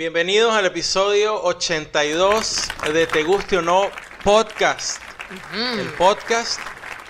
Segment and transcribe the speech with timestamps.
[0.00, 3.90] Bienvenidos al episodio 82 de Te Guste o No
[4.24, 4.98] Podcast.
[5.52, 6.58] El podcast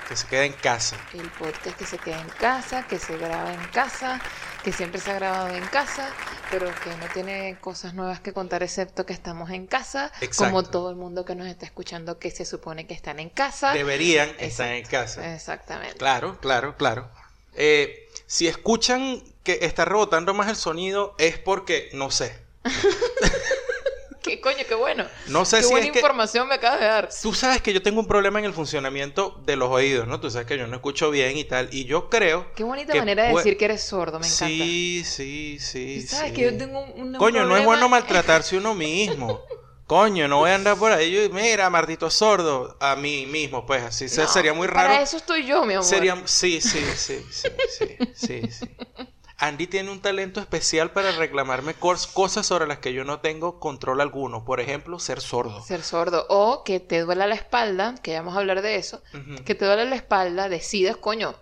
[0.08, 0.96] que se queda en casa.
[1.14, 4.20] El podcast que se queda en casa, que se graba en casa,
[4.64, 6.12] que siempre se ha grabado en casa,
[6.50, 10.90] pero que no tiene cosas nuevas que contar excepto que estamos en casa, como todo
[10.90, 13.72] el mundo que nos está escuchando que se supone que están en casa.
[13.72, 15.32] Deberían estar en casa.
[15.32, 15.96] Exactamente.
[15.96, 17.08] Claro, claro, claro.
[17.54, 22.49] Eh, si escuchan que está rebotando más el sonido es porque, no sé.
[24.22, 24.58] ¿Qué coño?
[24.68, 25.04] Qué bueno.
[25.28, 25.98] No sé Qué si buena es que...
[25.98, 27.08] información me acabas de dar.
[27.22, 30.20] Tú sabes que yo tengo un problema en el funcionamiento de los oídos, ¿no?
[30.20, 31.68] Tú sabes que yo no escucho bien y tal.
[31.72, 32.52] Y yo creo...
[32.54, 34.46] Qué bonita que manera de decir que eres sordo, me encanta.
[34.46, 36.02] Sí, sí, sí.
[36.02, 36.34] Sabes sí.
[36.36, 39.40] que yo tengo un, un Coño, no es problema- bueno maltratarse uno mismo.
[39.86, 41.16] Coño, no voy a andar por ahí.
[41.24, 42.76] y, Mira, maldito sordo.
[42.78, 44.88] A mí mismo, pues así No, sería muy raro.
[44.90, 45.84] Para eso estoy yo, mi amor.
[45.84, 48.66] Sería, sí, sí, sí, sí, sí, sí, sí.
[49.42, 53.58] Andy tiene un talento especial para reclamarme cos- cosas sobre las que yo no tengo
[53.58, 54.44] control alguno.
[54.44, 55.62] Por ejemplo, ser sordo.
[55.64, 56.26] Ser sordo.
[56.28, 59.02] O que te duela la espalda, que ya vamos a hablar de eso.
[59.46, 61.34] Que te duele la espalda, decides, coño,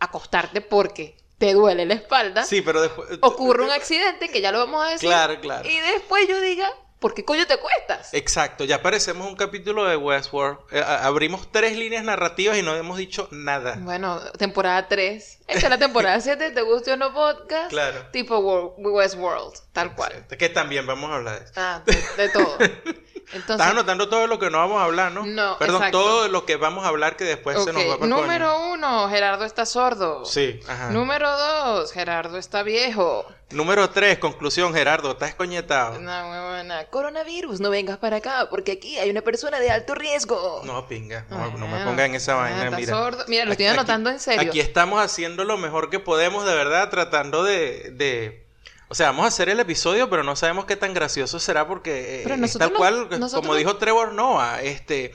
[0.00, 2.44] acostarte porque te duele la espalda.
[2.44, 3.08] Sí, pero después...
[3.22, 5.08] Ocurre un accidente, que ya lo vamos a decir.
[5.08, 5.68] Claro, claro.
[5.68, 8.12] Y después yo diga, ¿por qué coño te acuestas?
[8.14, 10.58] Exacto, ya parecemos un capítulo de Westworld.
[10.72, 13.76] Eh, abrimos tres líneas narrativas y no hemos dicho nada.
[13.80, 15.38] Bueno, temporada 3.
[15.46, 17.70] Esta es la temporada 7, ¿te gusta o no podcast?
[17.70, 18.06] Claro.
[18.12, 20.26] Tipo Wor- Westworld, tal cual.
[20.38, 21.52] Que también vamos a hablar de eso.
[21.56, 22.58] Ah, de, de todo.
[23.32, 25.26] Entonces, Estás anotando todo lo que no vamos a hablar, ¿no?
[25.26, 25.98] No, Perdón, exacto.
[26.00, 29.44] todo lo que vamos a hablar que después se nos va para número uno, Gerardo
[29.44, 30.24] está sordo.
[30.24, 30.90] Sí, ajá.
[30.90, 33.26] Número dos, Gerardo está viejo.
[33.50, 35.98] Número tres, conclusión, Gerardo, estás coñetado.
[36.00, 36.84] No, muy buena.
[36.86, 40.62] Coronavirus, no vengas para acá porque aquí hay una persona de alto riesgo.
[40.64, 42.92] No, pinga, no, no me Bueno, ponga en esa ah, vaina, está mira.
[42.92, 43.24] sordo.
[43.28, 44.48] Mira, lo estoy Aquí- anotando en serio.
[44.48, 48.45] Aquí estamos haciendo lo mejor que podemos, de verdad, tratando de, de...
[48.88, 52.22] O sea, vamos a hacer el episodio, pero no sabemos qué tan gracioso será porque
[52.22, 55.12] eh, es tal no- cual, como dijo Trevor Noah, este,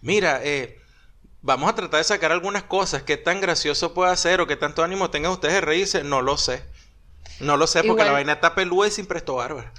[0.00, 0.78] mira, eh,
[1.42, 4.82] vamos a tratar de sacar algunas cosas, qué tan gracioso puede ser o qué tanto
[4.82, 6.62] ánimo tengan ustedes de reírse, no lo sé.
[7.40, 9.72] No lo sé porque Igual- la vaina está peluda y sin presto bárbara.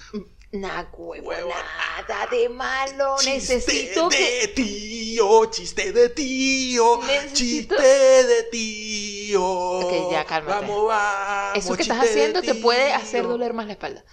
[0.53, 3.15] Nah, huevo, Huevo, nada de malo.
[3.23, 4.41] Necesito chiste que...
[4.41, 9.43] de tío, chiste de tío, Necesito- chiste de tío.
[9.45, 10.61] Ok, ya, cálmate.
[10.67, 11.57] Vamos, vamos.
[11.57, 14.03] Eso que estás haciendo te puede hacer doler más la espalda.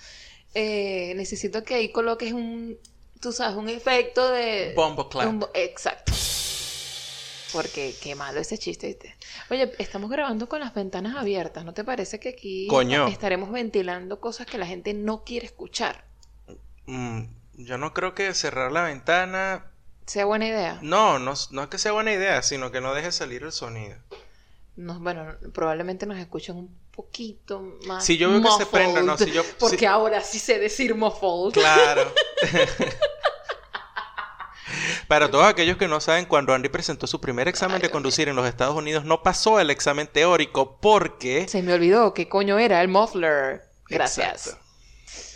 [0.54, 2.78] Eh, necesito que ahí coloques un,
[3.20, 4.72] tú sabes, un efecto de...
[4.76, 5.26] Bombo clap.
[5.28, 6.12] un Exacto.
[7.53, 9.16] Porque qué malo ese chiste, ¿viste?
[9.50, 11.65] Oye, estamos grabando con las ventanas abiertas.
[11.65, 13.09] ¿No te parece que aquí Coño.
[13.09, 16.06] estaremos ventilando cosas que la gente no quiere escuchar?
[16.88, 17.25] Mm,
[17.66, 19.66] yo no creo que cerrar la ventana.
[20.06, 20.78] ¿Sea buena idea?
[20.81, 23.97] No, no, no es que sea buena idea, sino que no deje salir el sonido.
[24.75, 28.04] No, bueno, probablemente nos escuchen un poquito más.
[28.06, 30.94] Si yo veo que se prenda, no, si yo- Porque si- ahora sí sé decir
[30.94, 31.53] muffled.
[31.53, 32.10] Claro.
[35.09, 38.28] Para todos aquellos que no saben, cuando Andy presentó su primer examen Ay, de conducir
[38.28, 41.49] en los Estados Unidos, no pasó el examen teórico porque...
[41.49, 43.62] Se me olvidó qué coño era el muffler.
[43.88, 44.47] Gracias.
[44.49, 44.67] Exacto.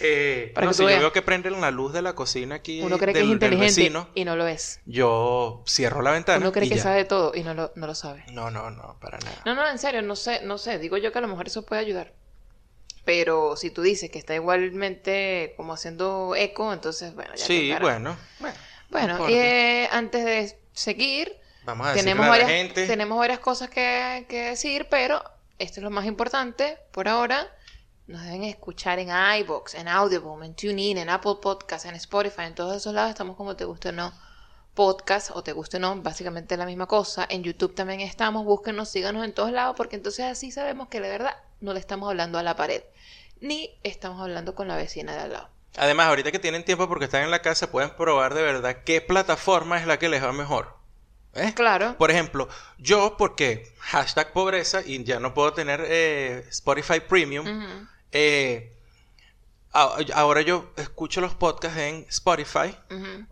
[0.00, 1.00] Eh, Para no, que si yo veas.
[1.00, 3.80] veo que prenden la luz de la cocina aquí Uno cree del, que es inteligente
[3.80, 4.80] vecino, y no lo es.
[4.86, 6.82] yo cierro la ventana Uno cree y que ya.
[6.82, 8.24] sabe todo y no lo, no lo sabe.
[8.32, 9.42] No, no, no, para nada.
[9.44, 10.78] No, no, en serio, no sé, no sé.
[10.78, 12.12] Digo yo que a lo mejor eso puede ayudar.
[13.04, 18.16] Pero si tú dices que está igualmente como haciendo eco, entonces, bueno, ya sí, bueno.
[18.38, 18.54] Bueno,
[19.18, 22.86] no Bueno, eh, antes de seguir, Vamos a tenemos a la varias, gente.
[22.86, 25.22] tenemos varias cosas que, que decir, pero
[25.58, 27.48] esto es lo más importante por ahora.
[28.12, 32.54] Nos deben escuchar en iBox, en Audible, en TuneIn, en Apple Podcasts, en Spotify, en
[32.54, 34.12] todos esos lados estamos como te guste o no
[34.74, 37.26] podcast o te guste o no, básicamente la misma cosa.
[37.30, 41.08] En YouTube también estamos, búsquenos, síganos en todos lados porque entonces así sabemos que de
[41.08, 42.82] verdad no le estamos hablando a la pared,
[43.40, 45.48] ni estamos hablando con la vecina de al lado.
[45.78, 49.00] Además, ahorita que tienen tiempo porque están en la casa, pueden probar de verdad qué
[49.00, 50.76] plataforma es la que les va mejor.
[51.32, 51.54] ¿Eh?
[51.54, 51.96] Claro.
[51.96, 52.46] Por ejemplo,
[52.76, 57.88] yo porque hashtag pobreza y ya no puedo tener eh, Spotify Premium.
[58.12, 58.72] Eh,
[59.72, 62.76] ahora yo escucho los podcasts en Spotify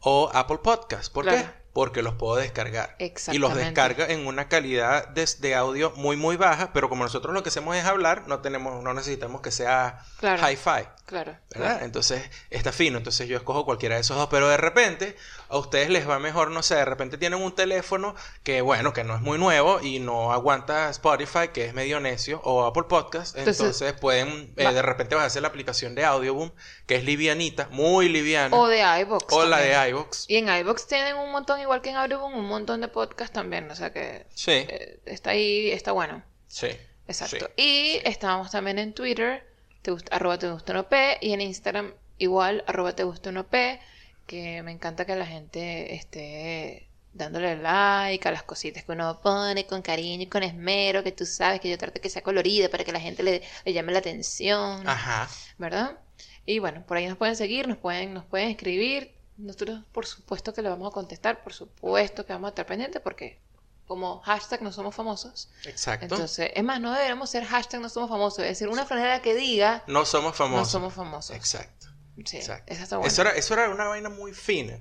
[0.01, 1.11] o Apple Podcasts.
[1.11, 1.43] ¿Por Claro.
[1.43, 1.60] qué?
[1.73, 2.97] Porque los puedo descargar.
[3.31, 7.33] Y los descarga en una calidad de, de audio muy muy baja, pero como nosotros
[7.35, 10.43] lo que hacemos es hablar, no tenemos, no necesitamos que sea Claro.
[10.51, 10.89] hi-fi.
[11.07, 11.37] Claro.
[11.53, 11.83] ¿verdad?
[11.83, 15.17] Entonces está fino, entonces yo escojo cualquiera de esos dos, pero de repente
[15.49, 18.15] a ustedes les va mejor, no sé, de repente tienen un teléfono
[18.45, 22.41] que bueno, que no es muy nuevo y no aguanta Spotify, que es medio necio,
[22.45, 26.05] o Apple Podcast, entonces, Entonces, pueden, eh, de repente vas a hacer la aplicación de
[26.05, 26.53] Audioboom,
[26.87, 29.33] que es livianita, muy liviana, O de iVoox.
[29.33, 30.27] o la de iVoox.
[30.29, 33.71] Y en iVoox tienen un montón, igual que en Audioboom, un montón de podcasts también.
[33.71, 36.23] O sea que Sí, eh, está ahí, está bueno.
[36.47, 36.69] sí.
[37.07, 37.47] Exacto.
[37.57, 37.63] sí.
[37.63, 39.45] Y estábamos también en Twitter,
[39.83, 43.49] te gusta, arroba te gusta no P, y en Instagram igual, arroba te gusta uno
[43.49, 43.81] P,
[44.27, 49.67] que me encanta que la gente esté dándole like a las cositas que uno pone
[49.67, 52.85] con cariño y con esmero, que tú sabes que yo trato que sea colorida para
[52.85, 55.29] que la gente le, le llame la atención, Ajá.
[55.59, 55.99] ¿verdad?
[56.47, 59.13] Y bueno, por ahí nos pueden seguir, nos pueden, nos pueden escribir.
[59.41, 63.01] Nosotros, por supuesto, que le vamos a contestar, por supuesto que vamos a estar pendientes,
[63.03, 63.39] porque
[63.87, 65.51] como hashtag no somos famosos.
[65.65, 66.05] Exacto.
[66.05, 69.35] Entonces, es más, no deberíamos ser hashtag no somos famosos, es decir, una franela que
[69.35, 70.71] diga no somos no famosos.
[70.71, 71.35] somos famosos.
[71.35, 71.89] Exacto.
[72.25, 72.73] Sí, Exacto.
[72.73, 73.01] está.
[73.01, 74.79] Eso, era, eso era una vaina muy fina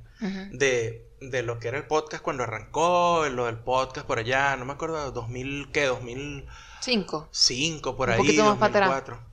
[0.52, 4.66] de, de lo que era el podcast cuando arrancó, lo del podcast por allá, no
[4.66, 5.86] me acuerdo, 2000, ¿qué?
[5.86, 7.96] 2005 Cinco.
[7.96, 8.90] por Un ahí, poquito más para atrás.
[8.90, 9.29] 2004.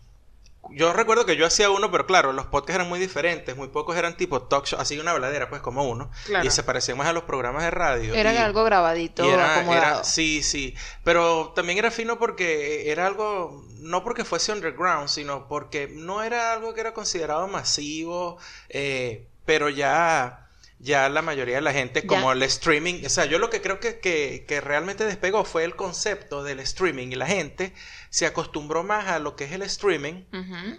[0.70, 3.96] Yo recuerdo que yo hacía uno, pero claro, los podcasts eran muy diferentes, muy pocos
[3.96, 6.46] eran tipo talk show, así una habladera, pues como uno, Claro.
[6.46, 8.14] y se parecían más a los programas de radio.
[8.14, 9.94] Era y- algo grabadito, y era, acomodado.
[9.96, 10.74] era- sí, sí,
[11.04, 16.52] pero también era fino porque era algo, no porque fuese underground, sino porque no era
[16.52, 20.45] algo que era considerado masivo, eh, pero ya,
[20.78, 22.06] ya la mayoría de la gente, Ya.
[22.06, 25.64] como el streaming, o sea, yo lo que creo que, que, que realmente despegó fue
[25.64, 27.72] el concepto del streaming y la gente
[28.10, 30.24] se acostumbró más a lo que es el streaming.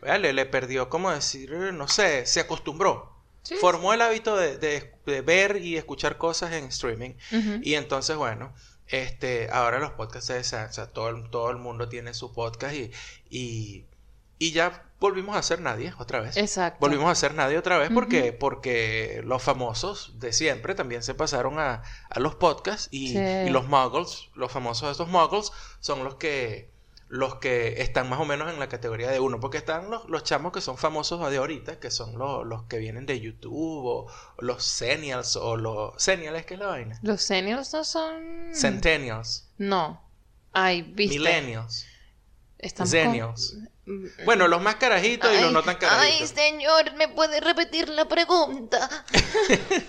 [0.02, 0.20] ¿verdad?
[0.20, 3.16] le, le perdió, como decir, no sé, se acostumbró.
[3.42, 3.56] Sí.
[3.56, 7.12] Formó el hábito de, de- de ver y escuchar cosas en streaming.
[7.64, 8.54] Y entonces, bueno,
[8.88, 12.76] este, ahora los podcasts, se o sea, todo, el- todo el mundo tiene su podcast
[12.76, 12.92] y,
[13.30, 13.86] y,
[14.40, 16.38] y ya volvimos a ser nadie otra vez.
[16.38, 16.80] Exacto.
[16.80, 21.60] Volvimos a ser nadie otra vez porque, porque los famosos de siempre también se pasaron
[21.60, 23.20] a, a los podcasts y, Sí.
[23.20, 26.76] y los muggles, los famosos de estos muggles, son los que
[27.10, 30.26] los que están más o menos en la categoría de uno, porque están los, los
[30.26, 33.54] chamos que son famosos de ahorita, que son los, los que vienen de YouTube,
[33.86, 35.94] o, o los Senials, o los...
[36.04, 37.00] Senials, ¿qué es la vaina?
[37.04, 38.50] Los seniors no son...
[38.54, 40.02] Centennials, No.
[40.52, 41.18] Ay, viste.
[41.18, 41.86] Millennials,
[42.60, 43.52] Estamos Zenials.
[43.86, 46.30] con- Bueno, los más carajitos y los no tan Ay, carajitos.
[46.32, 48.90] señor, ¿me puede repetir la pregunta?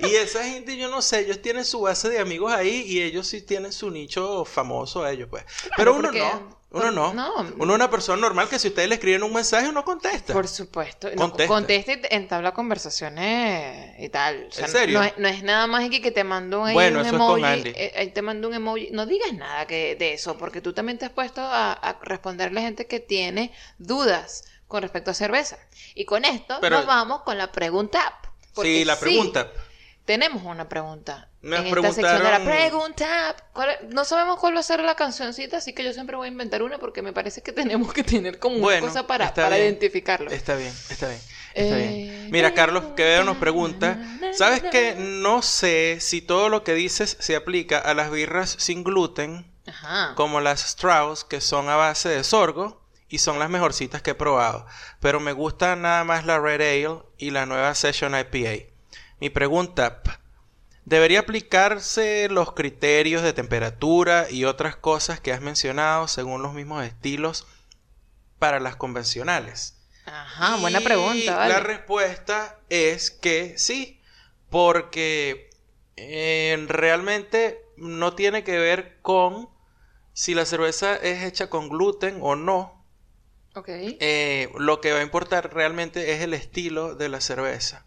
[0.00, 3.26] Y esa gente, yo no sé, ellos tienen su base de amigos ahí y ellos
[3.26, 5.44] sí tienen su nicho famoso ellos, pues.
[5.76, 7.14] Pero uno porque- no, uno no.
[7.14, 7.32] no.
[7.56, 10.32] Uno es una persona normal que si ustedes le escriben un mensaje, uno contesta.
[10.32, 11.08] Por supuesto.
[11.10, 11.48] No, Contesta.
[11.54, 14.46] contesta y entabla conversaciones y tal.
[14.48, 14.98] O sea, ¿En serio?
[14.98, 17.20] No, es, no es nada más que, que te mando ahí Bueno, un eso es
[17.20, 17.52] con emoji.
[17.52, 17.72] Andy.
[17.74, 18.88] eh, te mando un emoji.
[18.92, 22.60] No digas nada que, de eso, porque tú también te has puesto a, a responderle
[22.60, 25.58] a gente que tiene dudas con respecto a cerveza.
[25.94, 28.20] Y con esto Pero- nos vamos con la pregunta.
[28.60, 29.50] Sí, la pregunta.
[30.04, 31.28] Tenemos una pregunta.
[31.40, 33.36] Nos en esta sección de la pregunta.
[33.90, 36.62] No sabemos cuál va a ser la cancioncita, así que yo siempre voy a inventar
[36.62, 39.62] una porque me parece que tenemos que tener como una cosa para, para bien.
[39.68, 40.30] identificarlo.
[40.30, 41.20] Está bien, está bien.
[41.54, 42.30] Está Eh, bien.
[42.30, 43.98] Mira, Carlos Quevedo nos pregunta,
[44.32, 48.82] ¿sabes que no sé si todo lo que dices se aplica a las birras sin
[48.82, 50.14] gluten, Ajá.
[50.16, 54.14] como las Strauss, que son a base de sorgo y son las mejorcitas que he
[54.14, 54.66] probado,
[54.98, 58.73] pero me gusta nada más la Red Ale y la nueva Session IPA.
[59.20, 60.02] Mi pregunta,
[60.84, 66.84] ¿debería aplicarse los criterios de temperatura y otras cosas que has mencionado según los mismos
[66.84, 67.46] estilos
[68.38, 69.78] para las convencionales?
[70.06, 71.54] Ajá, buena pregunta, vale.
[71.54, 74.00] La respuesta es que sí,
[74.50, 75.48] porque
[75.96, 79.48] eh, realmente no tiene que ver con
[80.12, 82.84] si la cerveza es hecha con gluten o no.
[83.54, 83.68] Ok.
[83.68, 87.86] Eh, lo que va a importar realmente es el estilo de la cerveza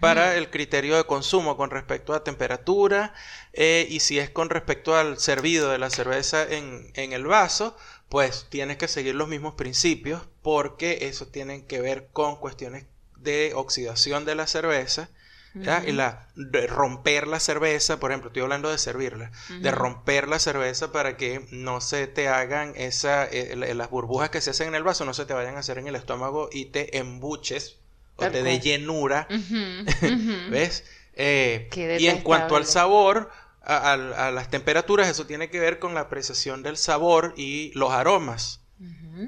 [0.00, 3.14] Para el criterio de consumo con respecto a temperatura
[3.52, 7.76] eh, y si es con respecto al servido de la cerveza en, en el vaso,
[8.08, 12.84] pues tienes que seguir los mismos principios porque eso tiene que ver con cuestiones
[13.16, 15.08] de oxidación de la cerveza.
[15.54, 20.38] Y la, de romper la cerveza, por ejemplo, estoy hablando de servirla, de romper la
[20.38, 24.68] cerveza para que no se te hagan esa, eh, la- las burbujas que se hacen
[24.68, 27.78] en el vaso, no se te vayan a hacer en el estómago y te embuches
[28.22, 28.62] o Tal te dé cual.
[28.62, 29.28] llenura.
[30.50, 30.84] ¿Ves?
[31.14, 31.68] Eh,
[32.02, 33.30] y en cuanto al sabor,
[33.62, 37.70] a, a- a las temperaturas, eso tiene que ver con la apreciación del sabor y
[37.74, 38.60] los aromas.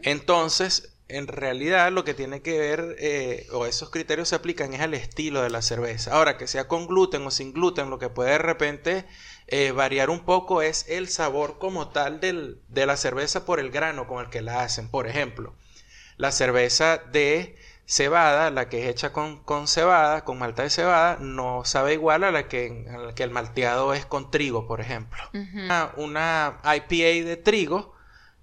[0.02, 4.80] Entonces, en realidad lo que tiene que ver, eh, o esos criterios se aplican, es
[4.80, 6.12] al estilo de la cerveza.
[6.14, 9.04] Ahora, que sea con gluten o sin gluten, lo que puede de repente
[9.46, 13.70] eh, variar un poco es el sabor como tal del- de la cerveza por el
[13.70, 14.88] grano con el que la hacen.
[14.88, 15.54] Por ejemplo,
[16.16, 21.18] la cerveza de cebada, la que es hecha con, con cebada, con malta de cebada,
[21.20, 24.80] no sabe igual a la que, a la que el malteado es con trigo, por
[24.80, 25.22] ejemplo.
[25.32, 27.94] Una, una IPA de trigo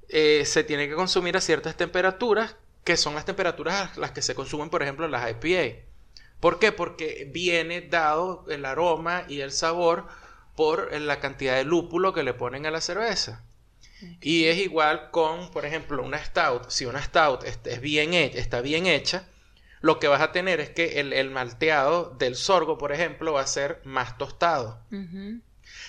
[0.10, 4.22] eh, se tiene que consumir a ciertas temperaturas, que son las temperaturas a las que
[4.22, 5.86] se consumen, por ejemplo, las IPA.
[6.40, 6.72] ¿Por qué?
[6.72, 10.08] Porque viene dado el aroma y el sabor
[10.56, 13.44] por la cantidad de lúpulo que le ponen a la cerveza.
[14.22, 16.70] Y es igual con, por ejemplo, una stout.
[16.70, 19.26] Si una stout es, bien hecha, está bien hecha,
[19.82, 23.42] lo que vas a tener es que el, el malteado del sorgo, por ejemplo, va
[23.42, 24.80] a ser más tostado.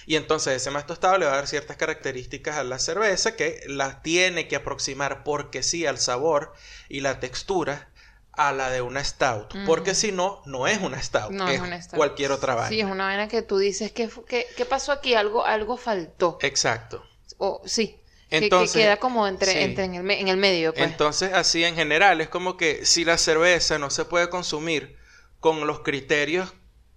[0.07, 3.61] Y entonces ese más tostado le va a dar ciertas características a la cerveza que
[3.67, 6.53] las tiene que aproximar porque sí al sabor
[6.89, 7.89] y la textura
[8.33, 9.55] a la de una stout.
[9.67, 11.31] Porque si no, no es una stout.
[11.33, 11.97] No es es una stout.
[11.97, 12.69] cualquier otra vaina.
[12.71, 15.15] Sí, es una vaina que tú dices, ¿qué, fu- qué, qué pasó aquí?
[15.15, 16.39] Algo, algo faltó.
[16.41, 17.05] Exacto.
[17.39, 17.99] O, sí,
[18.39, 19.59] que- que, Entonces, queda como entre, sí.
[19.59, 20.91] entre en, el, me- en el medio, pues.
[20.91, 24.97] Entonces, así en general, es como que si la cerveza no se puede consumir
[25.41, 26.55] con los criterios,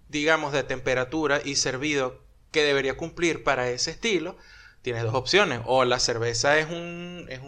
[0.08, 4.36] digamos, de temperatura y servido que debería cumplir para ese estilo,
[4.82, 5.60] tienes dos opciones.
[5.66, 7.40] O la cerveza es, un, es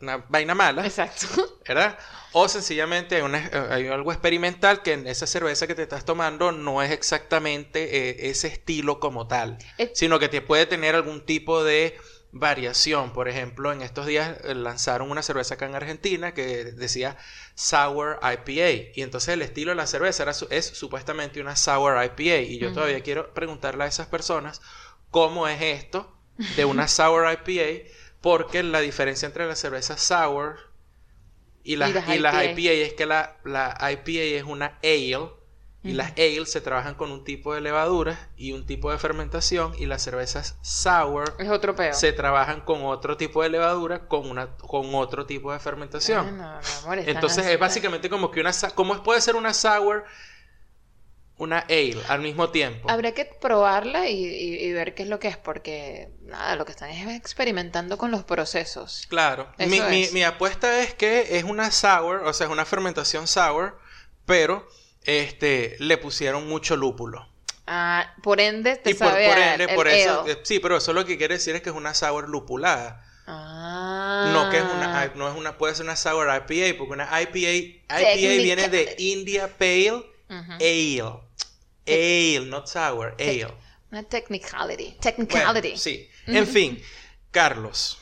[0.00, 1.26] una vaina mala, Exacto.
[1.68, 1.98] ¿verdad?
[2.32, 6.50] O sencillamente hay, una- hay algo experimental que en esa cerveza que te estás tomando
[6.52, 9.58] no es exactamente eh, ese estilo como tal,
[9.92, 11.96] sino que te puede tener algún tipo de
[12.32, 13.12] variación.
[13.12, 17.16] Por ejemplo, en estos días eh, lanzaron una cerveza acá en Argentina que decía
[17.54, 18.90] Sour IPA.
[18.94, 22.40] Y entonces el estilo de la cerveza era es supuestamente una Sour IPA.
[22.42, 24.62] Y yo todavía quiero preguntarle a esas personas
[25.10, 26.16] cómo es esto
[26.56, 27.88] de una Sour IPA,
[28.20, 30.72] porque la diferencia entre la cerveza Sour
[31.64, 32.60] y las, Y las y las IPA.
[32.60, 35.41] IPA es que la, la IPA es una ale.
[35.84, 39.74] Y las ale se trabajan con un tipo de levadura y un tipo de fermentación.
[39.76, 41.92] Y las cervezas sour Es otro peo.
[41.92, 46.36] se trabajan con otro tipo de levadura con, una, con otro tipo de fermentación.
[46.36, 46.42] Mi
[46.84, 48.52] amor, Entonces es básicamente como que una...
[48.76, 50.04] ¿Cómo puede ser una sour?
[51.38, 52.88] Una ale al mismo tiempo.
[52.88, 56.64] Habría que probarla y, y- y ver qué es lo que es, porque nada, lo
[56.64, 59.06] que están es experimentando con los procesos.
[59.08, 59.48] Claro.
[59.58, 59.80] Mi,
[60.12, 63.76] mi apuesta es que es una sour, o sea, es una fermentación sour,
[64.26, 64.68] pero
[65.04, 67.28] este, le pusieron mucho lúpulo.
[67.66, 70.58] Ah, por ende, te y por, sabe por a- ende, el por eso, eh, sí,
[70.58, 73.04] pero eso lo que quiere decir es que es una sour lupulada.
[73.26, 74.30] Ah.
[74.32, 77.38] No que es una, no es una, puede ser una sour IPA, porque una IPA,
[77.38, 78.94] IPA viene de.
[78.98, 80.02] India Pale.
[80.28, 81.20] Ale.
[81.86, 83.48] Ale, not sour, ale.
[83.90, 84.84] Una technicality.
[84.84, 85.76] Bueno, Technicality.
[85.76, 86.08] sí.
[86.26, 86.82] En fin,
[87.30, 87.98] Carlos.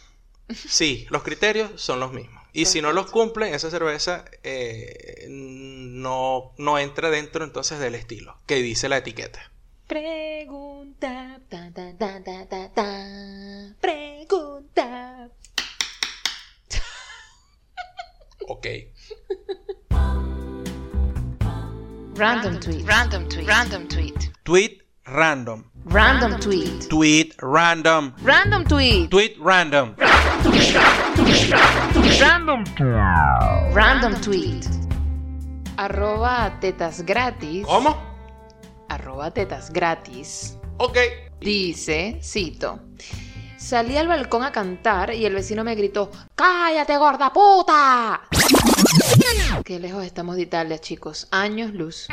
[0.54, 2.39] Sí, los criterios son los mismos.
[2.52, 8.36] Y si no los cumplen, esa cerveza eh, no, no entra dentro entonces del estilo
[8.46, 9.50] que dice la etiqueta.
[9.86, 11.40] Pregunta.
[11.48, 13.74] Ta, ta, ta, ta, ta, ta.
[13.80, 15.28] Pregunta.
[18.48, 18.66] Ok.
[22.14, 22.86] Random tweet.
[22.86, 23.46] Random tweet.
[23.46, 24.32] Random tweet.
[24.42, 24.79] Tweet
[25.10, 25.64] random.
[25.84, 26.88] Random tweet.
[26.88, 28.14] Tweet random.
[28.22, 29.10] Random tweet.
[29.10, 29.94] Tweet random.
[32.20, 32.64] Random.
[33.74, 34.66] Random tweet.
[35.76, 37.66] Arroba tetas gratis.
[37.66, 37.96] ¿Cómo?
[38.88, 40.56] Arroba tetas gratis.
[40.78, 40.98] Ok.
[41.40, 42.80] Dice, cito.
[43.56, 48.22] Salí al balcón a cantar y el vecino me gritó, ¡Cállate, gorda puta!
[49.64, 51.28] Qué lejos estamos de Italia, chicos.
[51.30, 52.08] Años luz.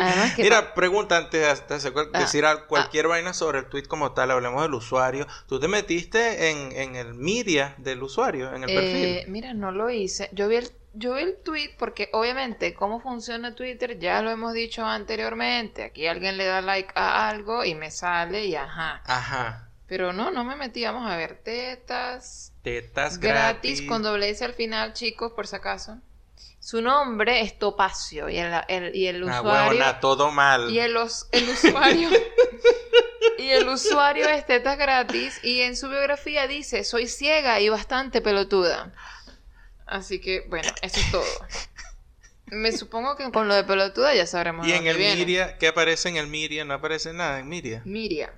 [0.00, 4.12] Además que Mira, pregunta antes de Ah, decir al- cualquier vaina sobre el tweet como
[4.12, 5.26] tal, hablemos del usuario.
[5.46, 9.32] ¿Tú te metiste en, en el media del usuario, en el Eh, perfil?
[9.32, 10.28] mira, no lo hice.
[10.32, 14.52] Yo vi el, yo vi el tweet porque obviamente cómo funciona Twitter ya lo hemos
[14.52, 15.82] dicho anteriormente.
[15.84, 19.02] Aquí alguien le da like a algo y me sale y ajá.
[19.06, 19.68] Ajá.
[19.86, 20.82] Pero no, no me metí.
[20.84, 21.40] Vamos a ver.
[21.44, 23.88] Tetas Tetas gratis, gratis.
[23.88, 25.98] con doble S al final, chicos, por si acaso.
[26.64, 29.72] Su nombre es Topacio y el, el- y el Ah, usuario...
[29.72, 30.70] huevona, todo mal.
[30.70, 30.96] Y el,
[31.32, 32.08] el usuario...
[33.38, 38.22] y el usuario es Tetas Gratis y en su biografía dice, soy ciega y bastante
[38.22, 38.94] pelotuda.
[39.84, 41.26] Así que, bueno, eso es todo.
[42.46, 45.16] Me supongo que con lo de pelotuda ya sabremos Y en el viene.
[45.16, 46.64] media, ¿qué aparece en el media?
[46.64, 47.82] No aparece nada en media.
[47.84, 48.32] Miria.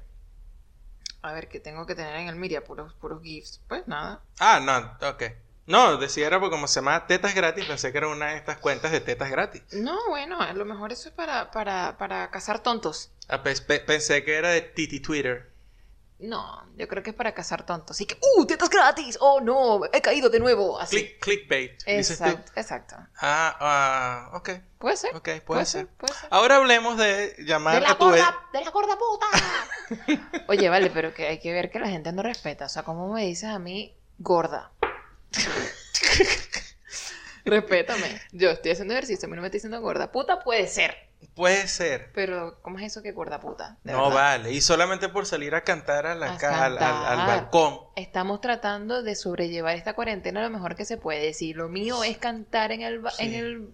[1.23, 2.65] A ver, ¿qué tengo que tener en el Miria?
[2.65, 3.61] Puros, puros GIFs.
[3.69, 4.21] Pues nada.
[4.41, 5.23] Ah, no, ok.
[5.67, 8.59] No, decía era porque como se llama tetas gratis, pensé que era una de estas
[8.59, 9.63] cuentas de tetas gratis.
[9.73, 13.11] No, bueno, a lo mejor eso es para, para, para cazar tontos.
[13.29, 15.51] Ah, pe- pe- pensé que era de Titi Twitter.
[16.19, 17.95] No, yo creo que es para cazar tontos.
[17.97, 18.47] Así que, ¡uh!
[18.47, 19.19] ¡Tetas gratis!
[19.21, 19.81] ¡Oh, no!
[19.93, 20.81] He caído de nuevo.
[20.81, 20.97] Así.
[20.97, 21.83] Click, clickbait.
[21.85, 22.97] Exacto, exacto.
[23.21, 25.15] Ah, ah, ok, Puede ser.
[25.15, 25.89] ok, puede, ser.
[25.89, 26.29] puede ser.
[26.31, 28.07] Ahora hablemos de llamar ¡De la a tu...
[28.07, 28.39] e- gorda!
[28.53, 29.27] ¡De la gorda puta!
[30.49, 32.65] Oye, vale, pero que hay que ver que la gente no respeta.
[32.65, 34.71] O sea, ¿cómo me dices a mí gorda?
[37.45, 38.21] Respétame.
[38.33, 40.11] Yo estoy haciendo ejercicio, a mí no me estoy diciendo gorda.
[40.11, 40.97] Puta puede ser.
[41.35, 42.11] Puede ser.
[42.13, 43.77] Pero, ¿cómo es eso que gorda puta?
[43.85, 44.15] De No verdad.
[44.15, 44.53] vale.
[44.53, 47.27] Y solamente por salir a cantar a la A ca- al, al- al cantar.
[47.27, 47.79] balcón.
[47.95, 51.33] Estamos tratando de sobrellevar esta cuarentena lo mejor que se puede.
[51.35, 53.25] Si lo mío es cantar en el, Sí.
[53.25, 53.69] en el,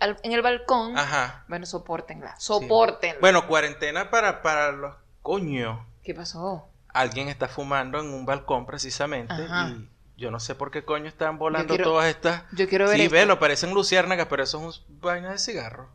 [0.00, 1.44] al- en el balcón, Ajá.
[1.48, 2.30] bueno, sopórtenla.
[2.36, 2.46] sí.
[2.46, 3.20] Sopórtenla.
[3.20, 4.94] Bueno, cuarentena para, para los...
[5.22, 5.86] Coño.
[6.02, 6.68] ¿Qué pasó?
[6.92, 9.70] alguien está fumando en un balcón precisamente Ajá.
[9.70, 9.88] y
[10.24, 12.44] yo no sé por qué coño están volando quiero- todas estas...
[12.52, 13.12] Yo quiero ver Sí, esto.
[13.14, 15.90] velo, parecen luciérnagas, pero eso es un vaina de cigarro.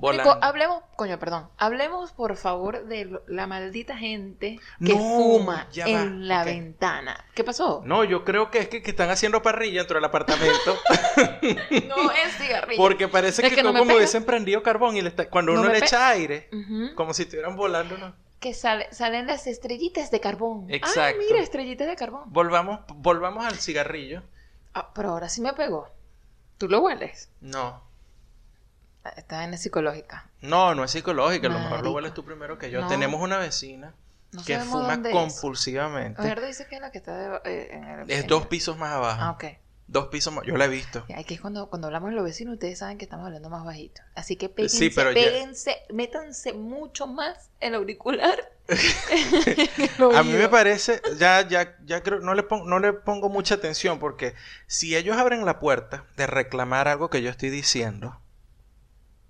[0.00, 0.38] Volando.
[0.42, 1.48] hablemos, coño, perdón.
[1.58, 7.24] Hablemos, por favor, de la maldita gente que No, fuma va, en la ventana.
[7.34, 7.82] ¿Qué pasó?
[7.84, 10.78] No, yo creo que es que, que están haciendo parrilla dentro del apartamento.
[11.88, 12.80] No es cigarrillo.
[12.80, 15.60] porque parece Es que, que no como hubiesen prendido carbón y le está- cuando No
[15.62, 16.48] uno le echa aire,
[16.94, 18.14] como si estuvieran volando, ¿no?
[18.40, 20.66] Que sale, salen las estrellitas de carbón.
[20.70, 21.18] Ah, Exacto.
[21.28, 22.22] mira, estrellitas de carbón.
[22.26, 24.22] Volvamos, volvamos al cigarrillo.
[24.74, 25.88] Ah, pero ahora sí me pegó.
[26.56, 27.30] ¿Tú lo hueles?
[27.40, 27.82] No.
[29.04, 30.28] Ah, Está en la psicológica.
[30.40, 32.80] No, no es psicológico, a lo mejor lo hueles tú primero que yo.
[32.80, 32.88] No.
[32.88, 33.94] Tenemos una vecina
[34.32, 36.22] No que fuma compulsivamente.
[36.22, 38.10] Gerardo dice que es la que está de- eh, en el...
[38.10, 39.20] Es en dos el- pisos más abajo.
[39.22, 39.44] Ah, ok.
[39.90, 40.44] Dos pisos más.
[40.44, 41.04] Yo la he visto.
[41.16, 44.02] Aquí es cuando, cuando hablamos de los vecinos, ustedes saben que estamos hablando más bajito.
[44.14, 48.38] Así que péguense, Sí, pero ya- péguense, métanse mucho más el auricular.
[50.14, 53.54] A mí me parece, ya, ya, ya creo, no le, pongo, no le pongo mucha
[53.54, 54.34] atención porque
[54.66, 58.20] si ellos abren la puerta de reclamar algo que yo estoy diciendo,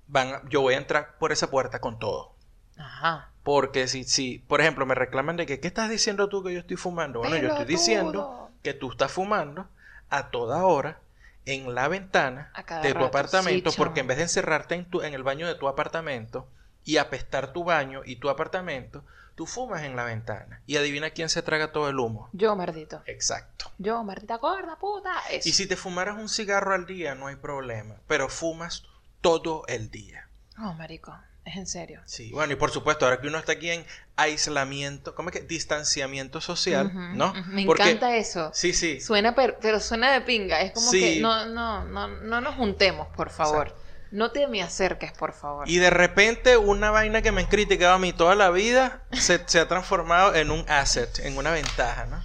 [0.08, 2.34] van a- yo voy a entrar por esa puerta con todo.
[2.76, 3.30] Ajá.
[3.44, 6.58] Porque si, si, por ejemplo, me reclaman de que, ¿qué estás diciendo tú que yo
[6.58, 7.20] estoy fumando?
[7.20, 9.68] Bueno, yo estoy diciendo que tú estás fumando
[10.10, 11.00] a toda hora
[11.44, 15.02] en la ventana de tu rato, apartamento sí, porque en vez de encerrarte en, tu,
[15.02, 16.48] en el baño de tu apartamento
[16.84, 20.62] y apestar tu baño y tu apartamento, tú fumas en la ventana.
[20.66, 22.28] Y adivina quién se traga todo el humo.
[22.32, 23.02] Yo, maldito.
[23.06, 23.70] Exacto.
[23.78, 25.12] Yo, maldita gorda, puta.
[25.30, 25.48] Eso.
[25.48, 27.96] Y si te fumaras un cigarro al día, no hay problema.
[28.06, 28.84] Pero fumas
[29.20, 30.28] todo el día.
[30.58, 31.16] Oh, marico.
[31.48, 32.02] Es en serio.
[32.04, 33.86] Sí, bueno, y por supuesto, ahora que uno está aquí en
[34.16, 35.42] aislamiento, ¿cómo es que?
[35.46, 37.32] Distanciamiento social, ¿no?
[37.46, 38.50] Me Porque- encanta eso.
[38.52, 39.00] Sí, sí.
[39.00, 40.60] Suena, per- pero suena de pinga.
[40.60, 41.00] Es como Sí.
[41.00, 43.74] que no, no, no, no nos juntemos, por favor.
[44.10, 45.68] No te me acerques, por favor.
[45.68, 49.42] Y de repente una vaina que me han criticado a mí toda la vida se,
[49.46, 52.22] se ha transformado en un asset, en una ventaja, ¿no?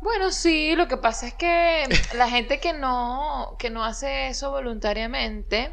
[0.00, 4.50] Bueno, sí, lo que pasa es que la gente que no, que no hace eso
[4.50, 5.72] voluntariamente,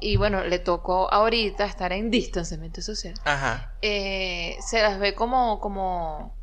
[0.00, 3.72] y bueno, le tocó ahorita estar en distanciamiento social, Ajá.
[3.82, 6.34] eh, se las ve como, como...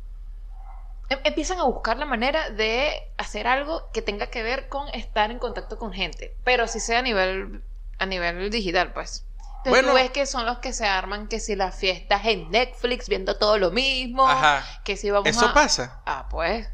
[1.08, 5.30] em- Empiezan a buscar la manera de hacer algo que tenga que ver con estar
[5.30, 7.62] en contacto con gente, pero si sea a nivel,
[7.98, 9.26] a nivel digital, pues.
[9.58, 9.88] Entonces Bueno.
[9.88, 13.36] tú ves que son los que se arman, que si las fiestas en Netflix, viendo
[13.38, 14.62] todo lo mismo, Ajá.
[14.84, 15.54] que si vamos ¿Eso a...
[15.54, 16.02] pasa?
[16.04, 16.68] Ah, pues,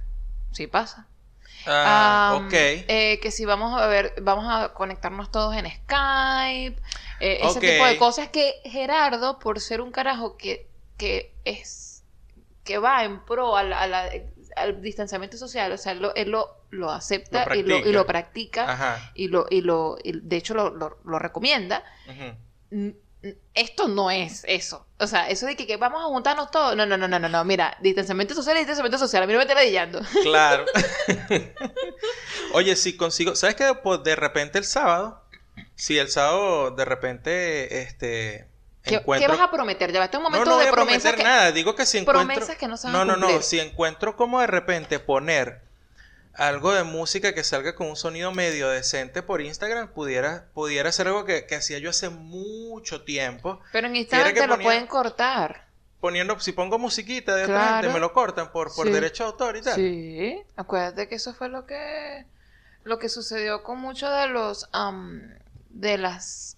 [0.52, 1.06] sí pasa.
[1.66, 2.52] Ah, ok.
[2.52, 6.80] eh, que si vamos a ver, vamos a conectarnos todos en Skype,
[7.20, 12.02] eh, ese tipo de cosas que Gerardo, por ser un carajo que, que es,
[12.64, 14.10] que va en pro a la- a la-
[14.56, 17.80] al distanciamiento social, o sea, él lo, él lo, lo acepta Lo y, lo, y
[17.82, 17.92] practica.
[17.98, 19.12] lo practica Ajá.
[19.14, 21.84] y lo, y lo, y de hecho lo, lo- lo recomienda.
[22.70, 22.94] N-
[23.54, 24.86] Esto no es eso.
[24.98, 26.74] O sea, eso de que, que vamos a juntarnos todos.
[26.74, 27.44] No, no, no, no, no, no.
[27.44, 29.22] Mira, distanciamiento social y distanciamiento social.
[29.22, 30.00] A mí no me está ladillando.
[30.22, 30.64] Claro.
[32.52, 33.74] Oye, si consigo, ¿sabes qué?
[33.82, 35.22] Pues de repente el sábado,
[35.74, 38.48] si el sábado de repente, este,
[38.82, 39.26] ¿Qué, encuentro...
[39.30, 39.92] qué vas a prometer?
[39.92, 41.24] Ya va, este es un No, momento no voy de a promesas prometer que...
[41.24, 41.52] nada.
[41.52, 42.26] Digo que si encuentro...
[42.26, 43.42] promesas que no se van No, a no, no.
[43.42, 45.62] Si encuentro como de repente poner
[46.34, 51.08] algo de música que salga con un sonido medio decente por Instagram, pudiera, pudiera ser
[51.08, 53.60] algo que, que hacía yo hace mucho tiempo.
[53.72, 55.66] Pero en Instagram te lo pueden cortar.
[56.00, 57.74] Poniendo, si pongo musiquita de otra Claro.
[57.82, 58.92] gente, me lo cortan por, por Sí.
[58.92, 59.74] derecho de autor y tal.
[59.74, 60.42] Sí.
[60.56, 62.24] Acuérdate que eso fue lo que...
[62.84, 64.68] Lo que sucedió con muchos de los...
[64.72, 65.20] am,
[65.68, 66.56] de las...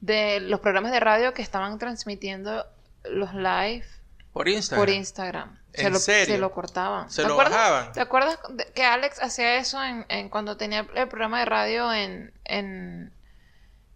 [0.00, 2.66] De los programas de radio que estaban transmitiendo
[3.04, 3.86] los live
[4.34, 4.80] Por Instagram.
[4.84, 5.58] por Instagram.
[5.72, 6.34] Se ¿En lo, serio?
[6.34, 7.08] se lo cortaban.
[7.10, 7.54] Se ¿Te lo acuerdas?
[7.58, 7.92] bajaban.
[7.92, 8.38] ¿Te acuerdas
[8.74, 13.14] que Alex hacía eso en, en cuando tenía el programa de radio en, en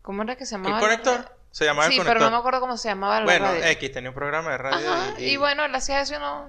[0.00, 0.80] ¿cómo era que se ¿El llamaba?
[0.80, 1.36] conector?
[1.50, 2.30] Se llamaba Sí, el pero conector.
[2.30, 3.64] no me acuerdo cómo se llamaba la bueno, radio.
[3.64, 4.92] X tenía un programa de radio.
[4.92, 5.36] Ajá, y, y...
[5.36, 6.48] bueno, él hacía eso y no...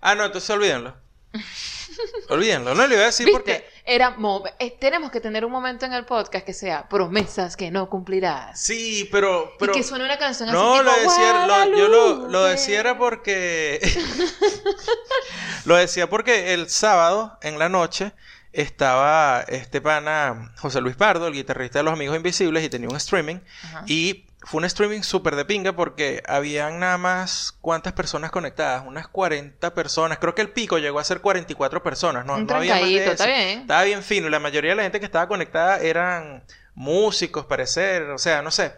[0.00, 0.94] Ah, no, entonces olvídenlo.
[2.28, 2.74] olvídenlo.
[2.74, 3.38] No le iba a decir ¿Viste?
[3.40, 3.68] porque.
[3.90, 4.14] Era
[4.58, 8.60] eh, tenemos que tener un momento en el podcast que sea promesas que no cumplirás.
[8.60, 9.54] Sí, pero.
[9.58, 9.72] pero...
[9.72, 11.88] y que suene una canción No, así lo tipo, decía, lo- yo
[12.28, 13.80] lo, decía era porque.
[15.64, 18.12] lo decía porque el sábado en la noche
[18.52, 22.96] estaba este pana José Luis Pardo, el guitarrista de Los Amigos Invisibles, y tenía un
[22.96, 23.36] streaming.
[23.64, 23.84] Ajá.
[23.86, 29.08] Y fue un streaming súper de pinga porque habían nada más cuántas personas conectadas, unas
[29.08, 30.18] 40 personas.
[30.18, 32.96] Creo que el pico llegó a ser 44 personas, no, Un no había más de
[32.98, 33.10] eso.
[33.12, 33.60] está bien.
[33.62, 38.02] Estaba bien fino y la mayoría de la gente que estaba conectada eran músicos, parecer,
[38.10, 38.72] o sea, no sé.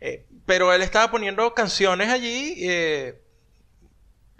[0.00, 3.20] Eh, pero él estaba poniendo canciones allí eh,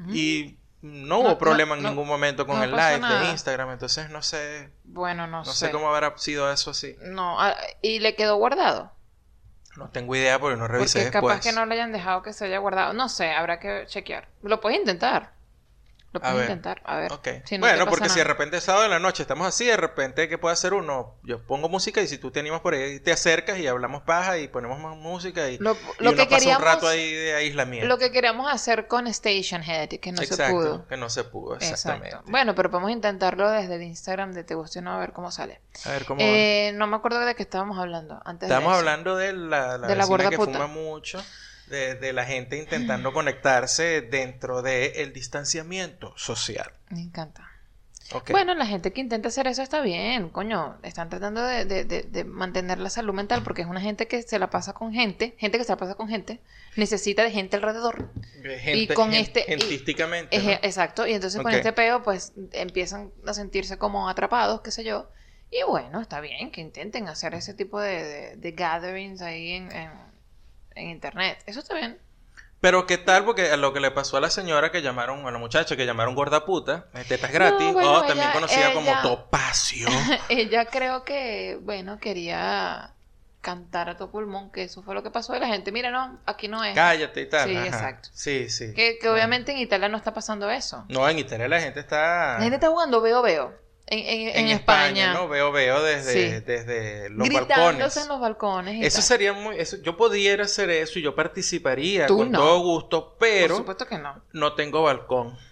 [0.08, 3.20] y no hubo No, problema no, en no, ningún momento con no el live nada.
[3.20, 5.66] de Instagram, entonces no sé, Bueno, no, no sé.
[5.66, 6.96] sé cómo habrá sido eso así.
[7.00, 8.92] No, ah, y le quedó guardado.
[9.76, 11.46] No tengo idea porque no revisé Porque capaz después.
[11.54, 12.92] que no le hayan dejado que se haya guardado.
[12.92, 14.28] No sé, habrá que chequear.
[14.42, 15.32] Lo puedes intentar.
[16.12, 16.42] Lo A ver.
[16.42, 17.10] intentar, a ver.
[17.44, 19.78] Si no bueno, porque si de repente es sábado en la noche estamos así, de
[19.78, 21.14] repente, ¿qué puede hacer uno?
[21.22, 24.36] Yo pongo música y si tú te animas por ahí, te acercas y hablamos paja
[24.38, 27.12] y ponemos más música y, Lo, y lo uno que pasa queríamos, un rato ahí
[27.14, 27.88] de aislamiento.
[27.88, 30.86] lo que queríamos hacer con Stationhead, que no Exacto, se pudo.
[30.86, 32.08] que no se pudo, exactamente.
[32.08, 32.30] Exacto.
[32.30, 35.60] Bueno, pero podemos intentarlo desde el Instagram de Te Guste No a ver cómo sale.
[35.86, 36.26] A ver cómo va?
[36.28, 38.78] Eh, no me acuerdo de qué estábamos hablando antes de Estamos eso.
[38.80, 40.52] hablando de la, la De la gorda que puta.
[40.52, 41.24] fuma mucho,
[41.72, 46.70] de, de la gente intentando conectarse dentro del distanciamiento social.
[46.90, 47.48] Me encanta.
[48.32, 50.76] Bueno, la gente que intenta hacer eso está bien, coño.
[50.82, 54.20] Están tratando de, de- de- de mantener la salud mental porque es una gente que
[54.22, 56.40] se la pasa con gente, gente que se la pasa con gente,
[56.76, 58.10] necesita de gente alrededor.
[58.42, 60.36] Gente- y con gen- este- Gentísticamente.
[60.62, 65.08] Exacto, y entonces con este peo pues empiezan a sentirse como atrapados, qué sé yo.
[65.50, 69.72] Y bueno, está bien que intenten hacer ese tipo de, de- de gatherings ahí en,
[69.72, 70.11] en-
[70.74, 71.38] en internet.
[71.46, 71.98] Eso está bien.
[72.60, 75.30] Pero qué tal, porque a lo que le pasó a la señora que llamaron, a
[75.32, 78.92] la muchacha que llamaron gorda puta, eh, tetas gratis, bueno, o también ella- conocida como
[79.02, 79.88] Topacio.
[80.28, 82.92] Ella creo que, bueno, quería
[83.40, 85.34] cantar a tu pulmón, que eso fue lo que pasó.
[85.36, 86.76] Y la gente, mira, no, aquí no es.
[86.76, 87.48] Cállate y tal.
[87.48, 87.66] Sí, ajá.
[87.66, 88.08] exacto.
[88.12, 88.72] Sí, sí.
[88.74, 90.84] Que, que obviamente en Italia no está pasando eso.
[90.88, 92.34] No, en Italia la gente está...
[92.34, 93.60] La gente está jugando veo veo.
[93.92, 95.12] En, en, en España.
[95.14, 95.28] ¿no?
[95.28, 96.44] Veo, veo desde, Sí.
[96.46, 97.96] desde los gritándose balcones.
[97.98, 98.74] en los balcones.
[98.76, 99.04] y Eso tal.
[99.04, 99.58] sería muy...
[99.58, 102.38] Eso, yo pudiera hacer eso y yo participaría Tú con no.
[102.38, 104.22] todo gusto, pero Por supuesto que no.
[104.32, 105.36] no tengo balcón.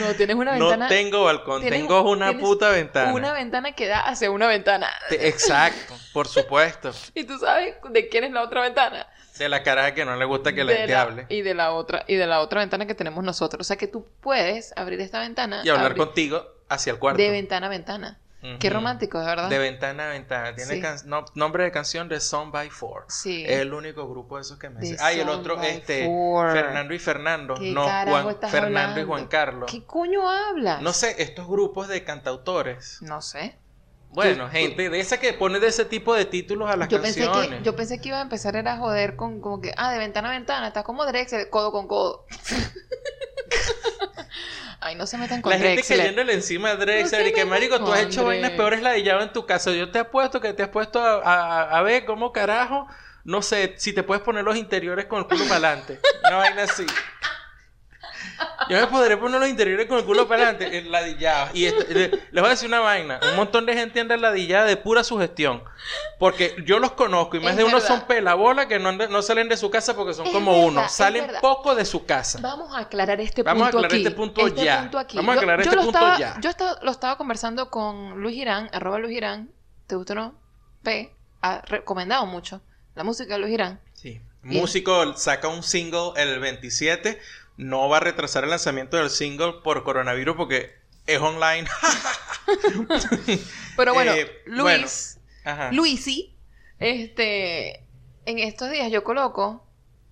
[0.00, 0.88] No, tienes una No ventana.
[0.88, 3.14] tengo balcón, tengo una puta ventana.
[3.14, 4.90] Una ventana que da hacia una ventana.
[5.10, 6.90] Exacto, por supuesto.
[7.14, 9.06] Y tú sabes de quién es la otra ventana.
[9.38, 11.26] De la caraja que no le gusta que la gente la- hable.
[11.28, 13.60] Y de la otra, y de la otra ventana que tenemos nosotros.
[13.60, 15.62] O sea que tú puedes abrir esta ventana.
[15.64, 17.20] Y hablar abrir contigo hacia el cuarto.
[17.22, 18.18] de ventana a ventana.
[18.60, 19.48] Qué romántico, de verdad.
[19.50, 20.54] De ventana a ventana.
[20.54, 20.80] Tiene Sí.
[20.80, 23.06] can- no- nombre de canción de Song by Four.
[23.08, 23.44] Sí.
[23.44, 24.96] Es el único grupo de esos que me sé.
[25.00, 26.52] Ah, y el otro, este, Four.
[26.52, 27.54] Fernando y Fernando.
[27.54, 29.04] ¿Qué No, Juan, estás Fernando y?
[29.04, 29.68] Juan Carlos.
[29.68, 30.80] ¿Qué coño hablas?
[30.80, 32.98] No sé, estos grupos de cantautores.
[33.02, 33.56] No sé.
[34.16, 37.00] Bueno, Tú- gente de esa que pone de ese tipo de títulos a las Yo
[37.02, 37.58] pensé, canciones.
[37.60, 39.98] que, yo pensé que iba a empezar era a joder con como que, ah, de
[39.98, 42.24] ventana a ventana, está como Drexel, codo con codo.
[44.80, 45.98] Ay, no se metan con La gente Drexel.
[45.98, 48.56] cayéndole encima a Drexler No y que, marico, tú has hecho vainas Drexler.
[48.56, 49.70] peores ladillado en tu casa.
[49.72, 52.86] Yo te apuesto que te has puesto a, a- a ver cómo carajo,
[53.24, 55.98] no sé, si te puedes poner los interiores con el culo para adelante.
[56.26, 56.86] Una vaina así.
[58.68, 61.50] Yo me podré poner los interiores con el culo para adelante, el ladillado.
[61.54, 63.20] Y esto- le- les voy a decir una vaina.
[63.30, 65.62] Un montón de gente anda ladillada de pura sugestión.
[66.18, 67.88] Porque yo los conozco y más Es de uno verdad.
[67.88, 70.88] son pelabolas que no, salen de su casa porque son Es como verdad, uno.
[70.88, 72.38] Salen poco de su casa.
[72.42, 74.02] Vamos a aclarar este Vamos a punto aclarar aquí.
[74.06, 74.82] este punto ya.
[74.98, 75.16] aquí.
[75.16, 76.36] Vamos a aclarar yo este punto estaba- ya.
[76.40, 79.50] Yo estaba- lo estaba conversando con Luis Girán, arroba Luis Girán,
[79.86, 80.40] ¿te gusta o no?
[80.82, 82.62] P, ha recomendado mucho
[82.94, 83.80] la música de Luis Girán.
[83.94, 84.20] Sí.
[84.42, 87.20] Músico saca un single el 27.
[87.56, 90.74] No va a retrasar el lanzamiento del single por coronavirus porque
[91.06, 91.66] es online.
[93.76, 95.18] Pero bueno, Eh, Luis.
[95.72, 96.36] Luisi,
[96.78, 97.84] este,
[98.24, 99.64] en estos días yo coloco,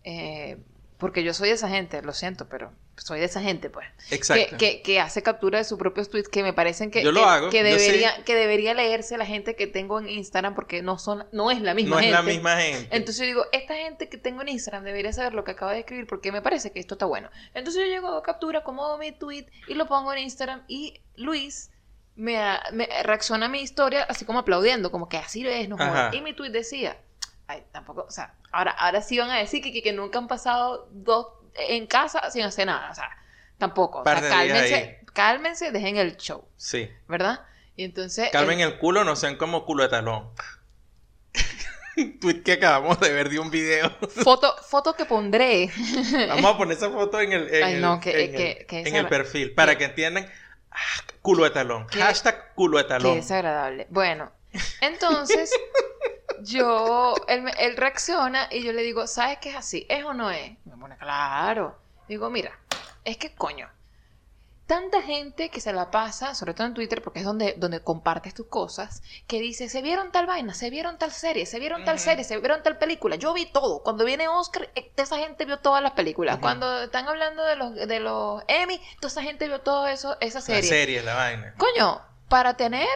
[0.04, 0.59] eh,
[0.98, 3.87] porque yo soy de esa gente, lo siento, pero soy de esa gente, pues.
[4.11, 4.57] Exacto.
[4.57, 7.20] Que, que, que hace captura de sus propios tweets que me parecen que, Yo lo
[7.20, 10.83] que, hago, que yo debería, que debería leerse la gente que tengo en Instagram porque
[10.83, 12.16] no son, no es la misma no es gente.
[12.16, 12.96] la misma gente.
[12.96, 15.80] Entonces yo digo, esta gente que tengo en Instagram debería saber lo que acaba de
[15.80, 17.30] escribir porque me parece que esto está bueno.
[17.54, 21.70] Entonces yo llego a captura, acomodo mi tweet y lo pongo en Instagram y Luis
[22.16, 22.38] me,
[22.72, 25.76] me reacciona a mi historia así como aplaudiendo, como que así es, no.
[26.12, 26.96] Y mi tweet decía,
[27.46, 30.28] ay, tampoco, o sea, ahora, ahora sí van a decir que, que, que nunca han
[30.28, 33.11] pasado dos en casa sin hacer nada, o sea,
[33.59, 34.01] tampoco.
[34.01, 36.90] O sea, cálmense, cálmense, dejen el show, Sí.
[37.09, 37.40] ¿verdad?
[37.77, 38.31] Y entonces...
[38.31, 40.31] Calmen el- el culo, no sean como culo de talón.
[42.21, 43.88] Tweet que acabamos de ver de un video.
[44.25, 45.71] Foto, foto que pondré.
[46.29, 48.67] Vamos a poner esa foto en el, en Ay, el- no, que- en que- el-
[48.67, 50.29] que en esa- el perfil para que entiendan.
[50.73, 50.77] ah,
[51.23, 51.87] culo de talón.
[51.88, 53.14] Hashtag culo de Qué talón.
[53.14, 53.87] desagradable.
[53.90, 54.33] Bueno,
[54.81, 55.51] entonces
[56.43, 59.87] yo, él, reacciona y yo le digo, ¿sabes qué es así?
[59.88, 60.53] ¿Es o no es?
[60.64, 61.79] Me pone, claro.
[62.09, 62.59] Digo, mira,
[63.05, 63.69] es que coño,
[64.67, 68.35] tanta gente que se la pasa, sobre todo en Twitter, porque es donde, donde compartes
[68.35, 71.99] tus cosas, que dice, se vieron tal vaina, se vieron tal serie, se vieron tal
[71.99, 73.17] serie, se vieron tal película.
[73.17, 73.83] Yo vi todo.
[73.83, 76.38] Cuando viene Oscar, eh, esa gente vio todas las películas.
[76.38, 80.38] Cuando están hablando de los, de los Emmy, toda esa gente vio todo eso, esa
[80.40, 80.62] La serie.
[80.69, 81.55] serie, la vaina.
[81.57, 82.88] Coño, para tener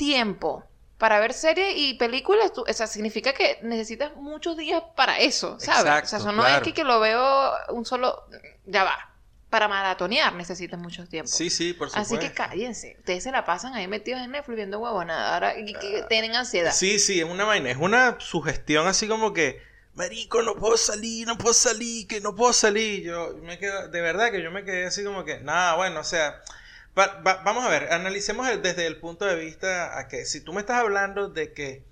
[0.00, 0.64] tiempo
[0.98, 5.58] para ver series y películas, tú- o sea, significa que necesitas muchos días para eso,
[5.60, 5.80] ¿sabes?
[5.80, 6.56] Exacto, o sea, eso no claro.
[6.56, 8.24] es que, que lo veo un solo,
[8.66, 9.06] ya va.
[9.48, 11.28] Para maratonear necesitas mucho tiempo.
[11.28, 12.14] Sí, sí, por supuesto.
[12.14, 12.94] Así que cállense.
[13.00, 15.34] Ustedes se la pasan ahí metidos en Netflix viendo huevonada.
[15.34, 16.72] Ahora y que tienen ansiedad.
[16.72, 19.60] Sí, sí, es una vaina, es una sugestión así como que,
[19.94, 23.02] marico, no puedo salir, no puedo salir, que no puedo salir.
[23.02, 26.04] Yo me quedo, de verdad que yo me quedé así como que, nada, bueno, o
[26.04, 26.40] sea,
[27.00, 30.40] va- va- vamos a ver, analicemos el- desde el punto de vista a que si
[30.42, 31.82] tú me estás hablando de que,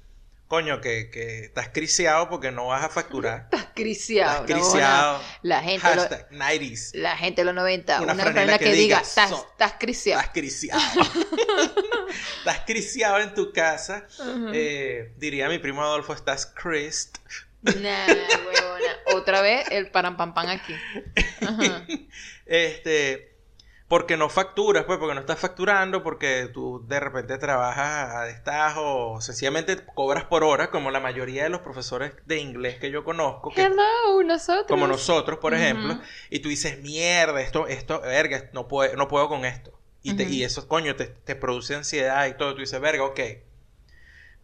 [0.48, 3.48] coño, que, que estás criciado porque no vas a facturar.
[3.52, 4.44] Estás criciado.
[4.44, 4.62] Estás ¿no?
[4.70, 5.22] criciado.
[5.42, 6.90] La gente, lo- Hashtag 90s.
[6.94, 10.20] la gente de los 90, Una una, franela que que, diga, estás, "So- estás criciado.
[10.20, 10.80] Estás criciado.
[12.38, 14.06] estás criciado en tu casa.
[14.52, 17.18] Eh, diría mi primo Adolfo, estás crist.
[17.62, 18.92] Nah, huevona.
[19.14, 20.74] Otra vez el param pam pam aquí.
[21.42, 21.84] Ajá.
[22.46, 23.27] Este,
[23.88, 29.12] porque no facturas, pues, porque no estás facturando, porque tú de repente trabajas a destajo,
[29.12, 33.02] o sencillamente cobras por hora, como la mayoría de los profesores de inglés que yo
[33.04, 34.66] conozco, que, Hello, nosotros.
[34.68, 35.98] como nosotros, por ejemplo,
[36.30, 39.72] y tú dices, mierda, esto, esto, verga, no puedo, no puedo con esto.
[40.02, 42.54] Y, te- y eso, coño, te, te produce ansiedad y todo.
[42.54, 43.20] Tú dices, verga, ok.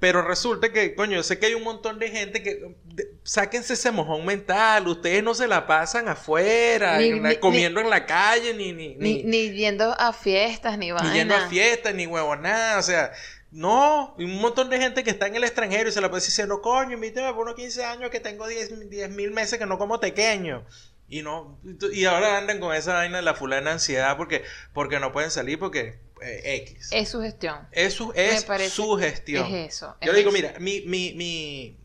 [0.04, 2.74] Pero resulta que, coño, yo sé que hay un montón de gente que...
[2.84, 4.86] de- sáquense ese mojón mental.
[4.86, 8.74] Ustedes no se la pasan afuera, Ni- en la- ni- comiendo en la calle, ni...
[8.74, 11.14] Ni, Ni, ni yendo a fiestas, ni ni vaina.
[11.14, 12.78] yendo a fiestas, ni huevonada.
[12.78, 13.12] O sea,
[13.50, 14.14] no.
[14.18, 16.60] Un montón de gente que está en el extranjero y se la puede decir diciendo,
[16.60, 20.66] coño, invítame por unos 15 años que tengo 10 mil meses que no como pequeño.
[21.08, 21.58] Y no,
[21.94, 24.42] y ahora andan con esa vaina de la fulana ansiedad porque,
[24.74, 26.88] porque no pueden salir porque eh, X.
[26.92, 27.68] Es su gestión.
[27.72, 29.46] Es su, es su gestión.
[29.46, 29.96] Es eso.
[30.00, 31.78] Yo digo, mira, mi, mi, mi,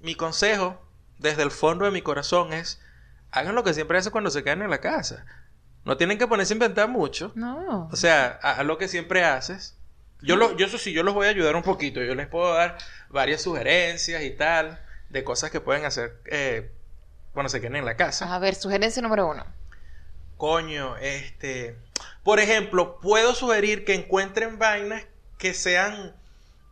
[0.00, 0.80] mi consejo
[1.18, 2.80] desde el fondo de mi corazón es,
[3.30, 5.24] hagan lo que siempre hacen cuando se quedan en la casa.
[5.84, 7.32] No tienen que ponerse a inventar mucho.
[7.34, 7.88] No.
[7.90, 9.76] O sea, a, a lo que siempre haces.
[10.20, 12.02] Yo, lo, yo eso sí, yo los voy a ayudar un poquito.
[12.02, 12.76] Yo les puedo dar
[13.08, 16.72] varias sugerencias y tal de cosas que pueden hacer eh,
[17.32, 18.34] cuando se queden en la casa.
[18.34, 19.46] A ver, sugerencia número uno.
[20.36, 21.76] Coño, este...
[22.28, 25.06] Por ejemplo, puedo sugerir que encuentren vainas
[25.38, 26.14] que sean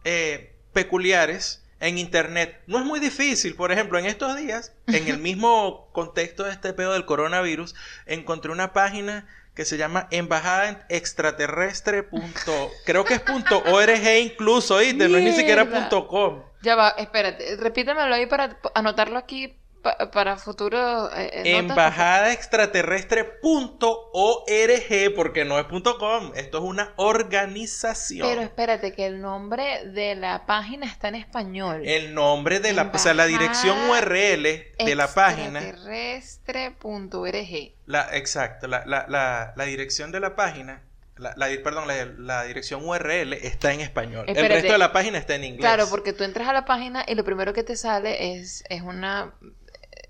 [0.05, 2.61] eh, peculiares en internet.
[2.67, 3.55] No es muy difícil.
[3.57, 8.53] Por ejemplo, en estos días, en el mismo contexto de este pedo del coronavirus, encontré
[8.53, 12.03] una página que se llama embajada extraterrestre.
[12.03, 15.09] punto- Creo que es punto .org incluso, ¿oíste?
[15.09, 16.43] No es ni siquiera punto .com.
[16.61, 17.57] Ya va, espérate.
[17.57, 19.57] Repítemelo ahí para anotarlo aquí
[19.97, 21.11] pa- para futuro.
[21.15, 21.71] eh, eh, notas.
[21.71, 28.29] Embajada extraterrestre.org, porque no es punto .com, esto es una organización.
[28.29, 31.83] Pero espérate, que el nombre de la página está en español.
[31.85, 37.73] El nombre de la, o sea, la dirección URL de la página, Extraterrestre.org.
[37.87, 40.83] la, exacto, la, la, la, la dirección de la página,
[41.17, 44.27] la, la- perdón, la, la dirección URL está en español.
[44.29, 45.61] El resto de la página está en inglés.
[45.61, 48.83] Claro, porque tú entras a la página y lo primero que te sale es, es
[48.83, 49.33] una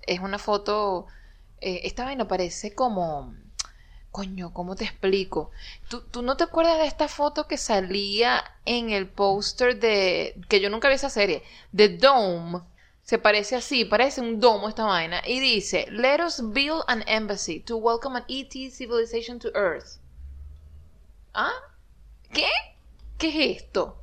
[0.07, 1.07] es una foto.
[1.61, 3.33] eh, esta vaina parece como.
[4.11, 5.51] Coño, ¿cómo te explico?
[5.89, 10.35] ¿Tú, tú no te acuerdas de esta foto que salía en el póster de.
[10.49, 11.43] que yo nunca vi esa serie?
[11.75, 12.61] The Dome.
[13.03, 15.21] Se parece así, parece un domo esta vaina.
[15.25, 19.99] Y dice: Let us build an embassy to welcome an ET civilization to Earth.
[21.33, 21.53] ¿Ah?
[22.33, 22.47] ¿Qué?
[23.17, 24.01] ¿Qué es esto?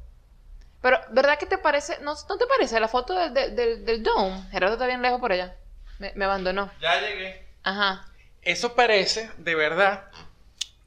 [0.81, 1.99] Pero, ¿verdad que te parece?
[2.03, 4.43] ¿No, no te parece la foto del, del, del, del Dome?
[4.51, 5.57] Gerardo está bien lejos por allá.
[6.05, 6.71] Me, me abandonó.
[6.83, 7.47] Ya llegué.
[7.63, 8.07] Ajá.
[8.43, 10.05] Eso parece, de verdad.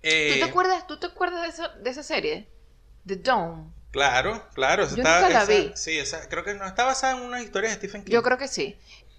[0.04, 2.48] eh, ¿Tú te acuerdas, ¿tú te acuerdas de, esa, de esa serie?
[3.08, 3.72] The Dome.
[3.92, 4.84] Claro, claro.
[4.84, 5.72] eso Yo está- nunca la esa- vi.
[5.76, 8.12] Sí, esa, creo que no está basada en una historia de Stephen King.
[8.14, 8.78] Yo creo que sí.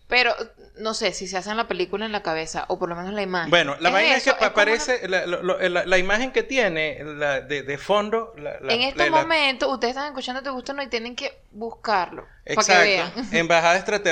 [0.08, 0.34] Pero
[0.78, 3.20] no sé si se hacen la película en la cabeza o por lo menos la
[3.20, 3.50] imagen.
[3.50, 7.02] Bueno, la vaina es que eso, pa- como parece, la, la- la imagen que tiene
[7.04, 8.32] la de, de fondo.
[8.68, 12.22] En este momento, ustedes están escuchando Te Gusta No y tienen que buscarlo.
[12.22, 12.82] Para que Exacto.
[12.84, 13.12] vean.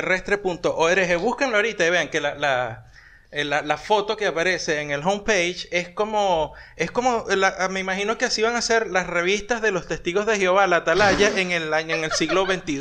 [0.00, 1.16] Embajadaextraterrestre.org.
[1.18, 2.90] Búsquenlo ahorita y vean que la, la,
[3.30, 6.52] eh, la- la foto que aparece en el homepage es como.
[6.76, 7.24] Es como.
[7.28, 10.66] la- me imagino que así van a ser las revistas de los testigos de Jehová,
[10.66, 12.80] la atalaya, en el en el siglo XXII.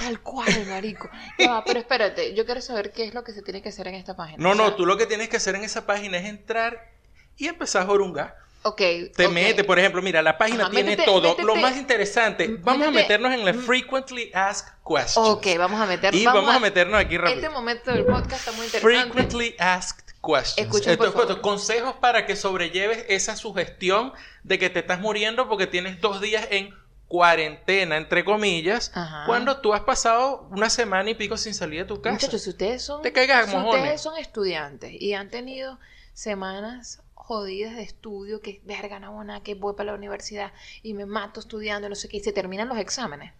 [0.00, 1.08] Tal cual, marico.
[1.46, 3.94] Va, pero espérate, yo quiero saber qué es lo que se tiene que hacer en
[3.94, 4.38] esta página.
[4.42, 6.90] No, O no, tú lo que tienes que hacer en esa página es entrar
[7.36, 8.36] y empezar a jorungar.
[8.62, 8.76] Ok.
[9.16, 9.32] Te ok.
[9.32, 11.34] mete, por ejemplo, mira, la página Ajá, tiene métete- todo.
[11.42, 13.54] Lo más interesante, vamos a meternos en la.
[13.54, 15.16] Frequently Asked Questions.
[15.28, 16.14] Ok, vamos a meter.
[16.14, 17.36] Y vamos, a meternos aquí rápido.
[17.40, 19.12] Este momento del podcast está muy interesante.
[19.12, 20.58] Frequently Asked Questions.
[20.58, 21.40] Escuchen, por Esto es favor.
[21.40, 26.46] consejos para que sobrelleves esa sugestión de que te estás muriendo porque tienes dos días
[26.50, 26.74] en
[27.10, 29.24] cuarentena, entre comillas, Ajá.
[29.26, 32.14] cuando tú has pasado una semana y pico sin salir de tu casa.
[32.14, 33.80] Muchachos, si ustedes son, Te caigas a si mojones.
[33.82, 35.80] ustedes son estudiantes y han tenido
[36.14, 40.52] semanas jodidas de estudio, que verga, no, nada, que voy para la universidad
[40.84, 43.32] y me mato estudiando, no sé qué, y se terminan los exámenes.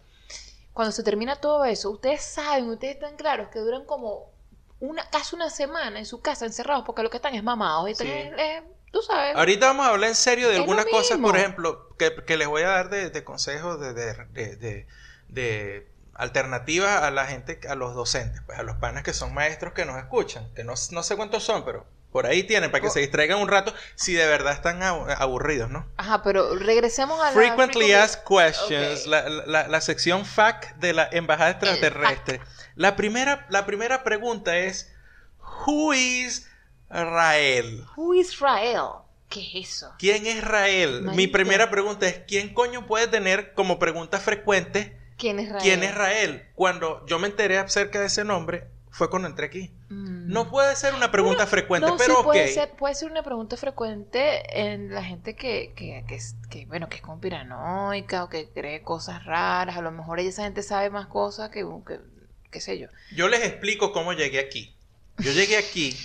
[0.73, 4.31] Cuando se termina todo eso, ustedes saben, ustedes están claros que duran como
[4.81, 7.89] una, casi una semana en su casa encerrados porque lo que están es mamados.
[7.89, 8.03] Y Sí.
[8.91, 9.35] Tú sabes.
[9.35, 12.63] Ahorita vamos a hablar en serio de algunas cosas, por ejemplo, que, que les voy
[12.63, 14.97] a dar de, de consejos de,
[16.13, 19.85] alternativas a la gente, a los docentes, pues a los panas que son maestros que
[19.85, 22.93] nos escuchan, que no, no sé cuántos son, pero por ahí tienen, para que Por-
[22.93, 25.87] se distraigan un rato si de verdad están abu- aburridos, ¿no?
[25.95, 27.31] Ajá, pero regresemos a la...
[27.31, 32.41] Frequently asked questions, la, la- la sección FAQ de la Embajada Extraterrestre.
[32.75, 34.93] La primera, la primera pregunta es,
[35.65, 36.50] Who is
[36.91, 37.85] Rael?
[37.95, 39.03] Who is Israel?
[39.29, 39.93] ¿Qué es eso?
[39.97, 41.03] ¿Quién es Rael?
[41.03, 45.63] Mi primera pregunta es, ¿quién coño puede tener como pregunta frecuente ¿Quién es Israel?
[45.63, 46.45] quién es Rael?
[46.53, 49.71] Cuando yo me enteré acerca de ese nombre, fue cuando entré aquí.
[49.89, 50.31] Mm.
[50.31, 52.25] No puede ser una pregunta frecuente, No, pero sí, ok.
[52.25, 56.05] puede ser, puede ser una pregunta frecuente en la gente que, que,
[56.49, 59.77] que, bueno, que es conspiranoica o que cree cosas raras.
[59.77, 61.99] A lo mejor esa gente sabe más cosas que, que
[62.51, 62.87] qué sé yo.
[63.15, 64.75] Yo les explico cómo llegué aquí.
[65.19, 65.95] Yo llegué aquí,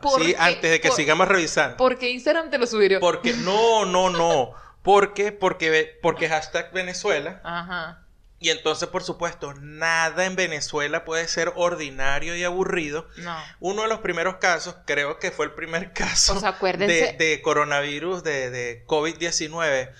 [0.00, 1.76] ¿Por sí, antes de que Por- sigamos revisando.
[1.76, 3.00] Porque Instagram te lo subió.
[3.00, 4.52] Porque, no, no, no.
[4.82, 7.40] Porque, porque, porque hashtag Venezuela.
[7.44, 8.04] Ajá.
[8.40, 13.08] Y entonces, por supuesto, nada en Venezuela puede ser ordinario y aburrido.
[13.16, 13.36] No.
[13.58, 17.26] Uno de los primeros casos, creo que fue el primer caso O sea, acuérdense- de,
[17.26, 19.90] de coronavirus, de, de COVID-19,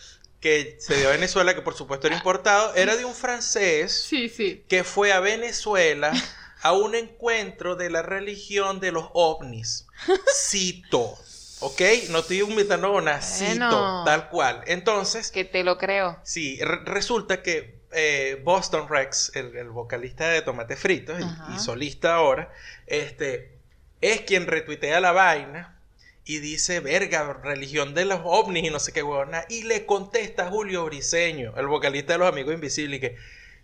[0.41, 4.29] que se dio a Venezuela, que por supuesto era importado, era de un francés Sí,
[4.29, 4.65] sí.
[4.69, 6.13] que fue a Venezuela
[6.63, 9.87] a un encuentro de la religión de los ovnis.
[10.35, 11.17] Cito.
[11.61, 11.81] ¿Ok?
[12.11, 14.05] No estoy a una cito, Bueno.
[14.05, 14.63] tal cual.
[14.67, 16.17] Entonces, Que te lo creo.
[16.23, 22.15] sí, re- resulta que eh, Boston Rex, el, el vocalista de Tomate Fritos y- solista
[22.15, 22.53] ahora,
[22.87, 23.59] este,
[24.01, 25.75] es quien retuitea la vaina
[26.25, 29.45] y dice, verga, religión de los ovnis y no sé qué huevona.
[29.49, 33.17] Y le contesta a Julio Briseño, el vocalista de Los Amigos Invisibles, y que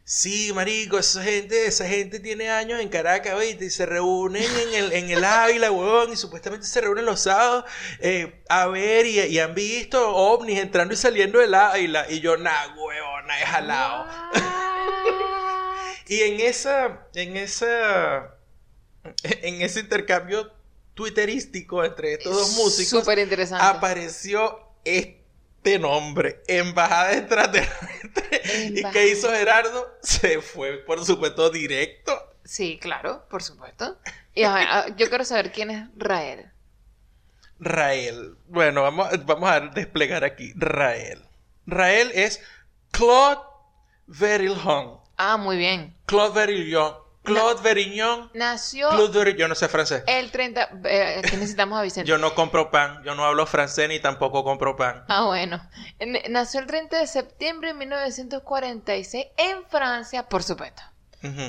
[0.07, 3.65] Sí, marico, esa gente, esa gente tiene años en Caracas, ¿viste?
[3.65, 7.65] Y se reúnen en el, en el Ávila, huevón, y supuestamente se reúnen los sábados
[8.01, 12.05] eh, a ver y, y han visto ovnis entrando y saliendo del Ávila.
[12.11, 14.07] Y yo, nah, huevona, he jalado.
[16.07, 18.35] Y en esa, en esa,
[19.23, 20.53] en ese intercambio
[20.93, 23.65] twitterístico entre estos dos músicos, Súper interesante.
[23.65, 25.24] apareció este
[25.79, 28.43] nombre, Embajada Extraterrestre.
[28.75, 29.87] ¿Y qué hizo Gerardo?
[30.03, 32.13] Se fue, por supuesto, directo.
[32.45, 33.99] Sí, claro, por supuesto.
[34.35, 36.51] Y a ver, a- yo quiero saber quién es Rael.
[37.59, 38.37] Rael.
[38.49, 40.53] Bueno, vamos, vamos a desplegar aquí.
[40.57, 41.23] Rael.
[41.67, 42.43] Rael es
[42.91, 43.41] Claude
[44.07, 44.99] Verillon.
[45.17, 45.97] Ah, muy bien.
[46.07, 46.95] Claude Verillon.
[47.25, 48.31] Claude Verillon.
[48.35, 49.39] Nació Claude Verillon.
[49.39, 50.05] Yo no sé francés.
[50.07, 50.69] el 30...
[50.85, 52.09] Eh, aquí necesitamos a Vicente.
[52.09, 53.03] Yo no compro pan.
[53.05, 55.05] Yo no hablo francés ni tampoco compro pan.
[55.09, 55.61] Ah, bueno.
[55.99, 60.83] En- Nació el 30 de septiembre de 1946 en Francia, por supuesto.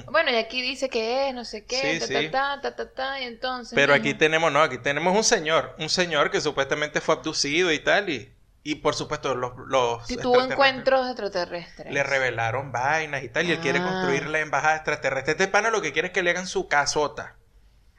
[0.10, 2.14] Bueno, y aquí dice que es, no sé qué, Sí, ta, sí.
[2.32, 3.76] ta, ta, ta, ta, ta, y entonces...
[3.76, 5.76] Pero aquí tenemos, no, aquí tenemos un señor.
[5.80, 8.10] Un señor que supuestamente fue abducido y tal.
[8.10, 8.32] Y,
[8.68, 9.54] y por supuesto, los.
[9.68, 11.94] los Si tuvo encuentros extraterrestres.
[11.94, 13.46] Le revelaron vainas y tal.
[13.46, 13.84] Y él quiere Ah.
[13.84, 15.34] construir la embajada extraterrestre.
[15.34, 17.36] Este pana lo que quiere es que le hagan su casota.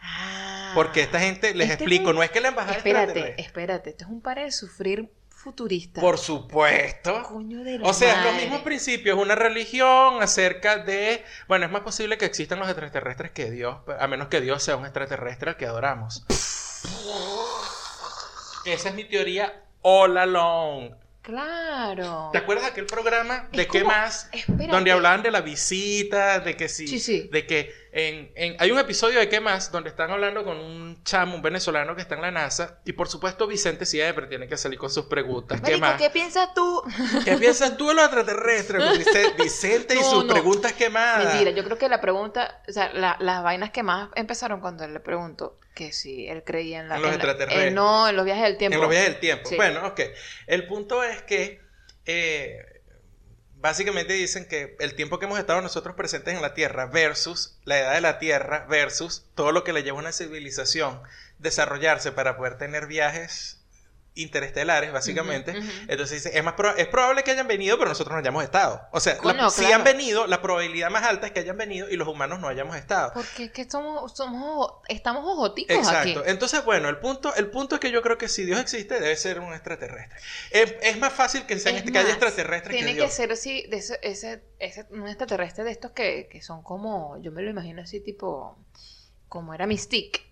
[0.00, 0.72] Ah.
[0.74, 3.44] Porque esta gente, les Este es explico, no es que la embajada Espérate, extraterrestre.
[3.44, 3.90] espérate.
[3.90, 6.00] Esto es un par de sufrir futurista.
[6.00, 7.22] Por supuesto.
[7.22, 8.42] Coño de la O sea, es los madre.
[8.46, 11.24] mismos principios, una religión acerca de...
[11.46, 14.74] Bueno, es más posible que existan los extraterrestres que Dios, a menos que Dios sea
[14.76, 16.26] un extraterrestre al que adoramos.
[18.64, 20.90] Esa es mi teoría all along.
[21.22, 22.30] Claro.
[22.32, 24.28] ¿Te acuerdas de aquel programa de Es qué como- más?
[24.32, 24.68] espérate.
[24.72, 27.28] Donde hablaban de la visita, de que sí, Sí, sí.
[27.32, 31.02] de que en, en- hay un episodio de qué más donde están hablando con un
[31.02, 34.58] chamo, un venezolano que está en la NASA y por supuesto Vicente siempre tiene que
[34.58, 35.62] salir con sus preguntas.
[35.62, 36.00] ¿Qué Marico, más?
[36.02, 36.82] ¿qué piensas tú?
[37.24, 38.82] ¿Qué piensas tú de los extraterrestres?
[39.38, 40.32] Vicente y sus no.
[40.34, 41.24] preguntas quemadas.
[41.32, 44.84] Mentira, yo creo que la pregunta, o sea, la- las vainas que más empezaron cuando
[44.84, 46.96] él le preguntó que si él creía en la...
[46.96, 47.66] En los la- extraterrestres.
[47.68, 48.74] eh, no, en los viajes del tiempo.
[48.74, 49.48] En los viajes del tiempo.
[49.48, 49.56] Sí.
[49.56, 50.00] Bueno, ok.
[50.46, 51.62] El punto es que
[52.04, 52.75] eh,
[53.66, 57.78] básicamente dicen que el tiempo que hemos estado nosotros presentes en la Tierra versus la
[57.78, 61.02] edad de la Tierra versus todo lo que le lleva a una civilización
[61.38, 63.55] desarrollarse para poder tener viajes
[64.16, 65.54] interestelares, básicamente.
[65.88, 68.80] Entonces dice, es, más proba- es probable que hayan venido, pero nosotros no hayamos estado.
[68.90, 69.76] O sea, la- si claro.
[69.76, 72.76] han venido, la probabilidad más alta es que hayan venido y los humanos no hayamos
[72.76, 73.12] estado.
[73.14, 76.20] Porque es que somos, somos, estamos ojoticos Exacto.
[76.20, 76.30] aquí.
[76.30, 79.14] Entonces, bueno, el punto, el punto es que yo creo que si Dios existe, debe
[79.16, 80.18] ser un extraterrestre.
[80.50, 83.30] Es, es más fácil que, sean Es que haya más, extraterrestres que Tiene que ser
[83.32, 87.42] así, de ese, ese, ese- un extraterrestre de estos que, que son como, yo me
[87.42, 88.56] lo imagino así tipo,
[89.28, 90.22] como era Mystique.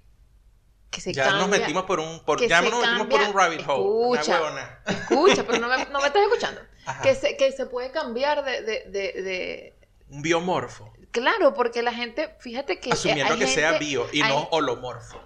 [0.95, 3.61] Que se ya nos cambia- metimos por un, por, ya nos metimos por un rabbit
[3.69, 4.19] hole.
[4.21, 4.43] Escucha.
[4.53, 4.81] Una.
[4.87, 6.61] Escucha, pero no me, no me estás escuchando.
[6.87, 7.03] Ajá.
[7.03, 9.75] Que se, que se puede cambiar de, de, de, de-
[10.11, 10.93] Un biomorfo.
[11.11, 12.93] Claro, porque la gente, fíjate que...
[12.93, 15.21] Asumiendo hay que sea gente- bio y hay- no holomorfo.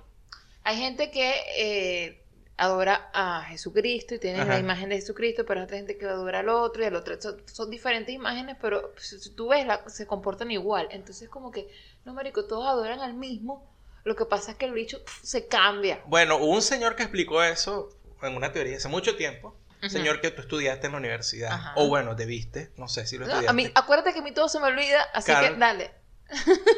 [0.65, 2.25] Hay gente que eh,
[2.57, 4.51] adora a Jesucristo y tiene Ajá.
[4.55, 7.21] la imagen de Jesucristo, pero hay otra gente que adora al otro y al otro.
[7.21, 10.89] Son, son diferentes imágenes, pero si, si tú ves, la- se comportan igual.
[10.91, 11.69] Entonces, como que,
[12.05, 13.67] no, marico, todos adoran al mismo.
[14.05, 16.01] Lo que pasa es que el bicho pf, se cambia.
[16.07, 17.91] Bueno, hubo un señor que explicó eso
[18.23, 19.57] en una teoría hace mucho tiempo.
[19.89, 21.53] Señor que tú estudiaste en la universidad.
[21.53, 21.73] Ajá.
[21.77, 22.73] O bueno, debiste.
[22.77, 23.51] No sé si lo No, estudiaste.
[23.51, 25.93] a mí, acuérdate que a mí todo se me olvida, así Carl- que dale.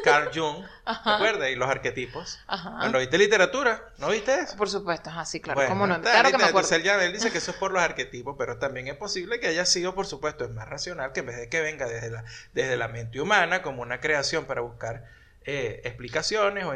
[0.03, 0.63] Carl Jung.
[0.63, 1.49] ¿Te acuerdas?
[1.49, 2.39] Y los arquetipos.
[2.47, 2.77] Ajá.
[2.79, 3.89] Bueno, ¿viste literatura?
[3.97, 4.55] ¿No viste eso?
[4.55, 5.57] Por supuesto, ajá, sí, claro.
[5.57, 5.95] Bueno, ¿Cómo no?
[5.95, 6.69] está, Claro que me acuerdo.
[6.75, 9.47] Entonces él, él dice que eso es por los arquetipos, pero también es posible que
[9.47, 12.23] haya sido, por supuesto, es más racional que en vez de que venga desde la,
[12.53, 15.05] desde la mente humana como una creación para buscar
[15.43, 16.75] eh, explicaciones o,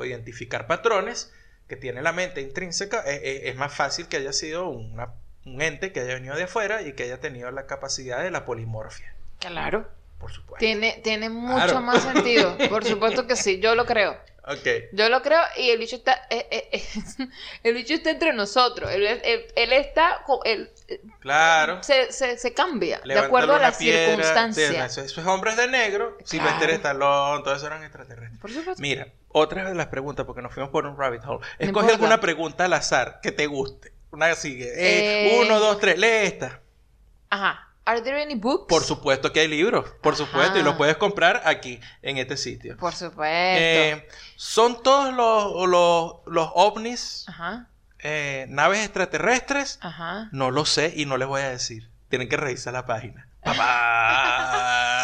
[0.00, 1.32] o- identificar patrones
[1.68, 5.12] que tiene la mente intrínseca, eh, eh, es más fácil que haya sido una-
[5.46, 8.44] un ente que haya venido de afuera y que haya tenido la capacidad de la
[8.44, 9.88] polimorfia, Claro.
[10.18, 10.58] por supuesto.
[10.58, 11.80] Tiene, tiene mucho Claro.
[11.80, 12.56] más sentido.
[12.68, 12.84] Por
[13.24, 14.18] supuesto que sí, yo lo creo.
[14.44, 14.66] Ok.
[14.92, 16.82] Yo lo creo y el bicho está, eh, eh, eh,
[17.62, 18.90] el bicho está entre nosotros.
[18.90, 20.70] Él, él- él está, él,
[21.20, 21.82] Claro.
[21.82, 24.94] se, se, se cambia de acuerdo a una las piedra, circunstancias.
[24.94, 26.74] sí, Esos hombres de negro, Sylvester Claro.
[26.74, 28.40] Stallone, todos esos eran extraterrestres.
[28.40, 28.80] Por supuesto.
[28.82, 31.40] Mira, otra de las preguntas, porque nos fuimos por un rabbit hole.
[31.58, 33.92] Escoge alguna pregunta al azar que te guste.
[34.10, 34.64] Una sigue.
[34.66, 35.40] Eh, Eh.
[35.44, 35.98] Uno, dos, tres.
[35.98, 36.60] Lee esta.
[37.30, 37.68] Ajá.
[37.84, 38.66] Are there any books?
[38.68, 39.88] Por supuesto que hay libros.
[40.02, 40.58] Por supuesto.
[40.58, 42.76] Y los puedes comprar aquí, en este sitio.
[42.76, 43.24] Por supuesto.
[43.24, 44.06] Eh,
[44.36, 47.66] ¿Son todos los, los, los ovnis Ajá.
[48.00, 49.78] eh, naves extraterrestres?
[49.80, 50.28] Ajá.
[50.32, 51.88] No lo sé y no les voy a decir.
[52.08, 53.26] Tienen que revisar la página.
[53.44, 54.99] ¡Papá!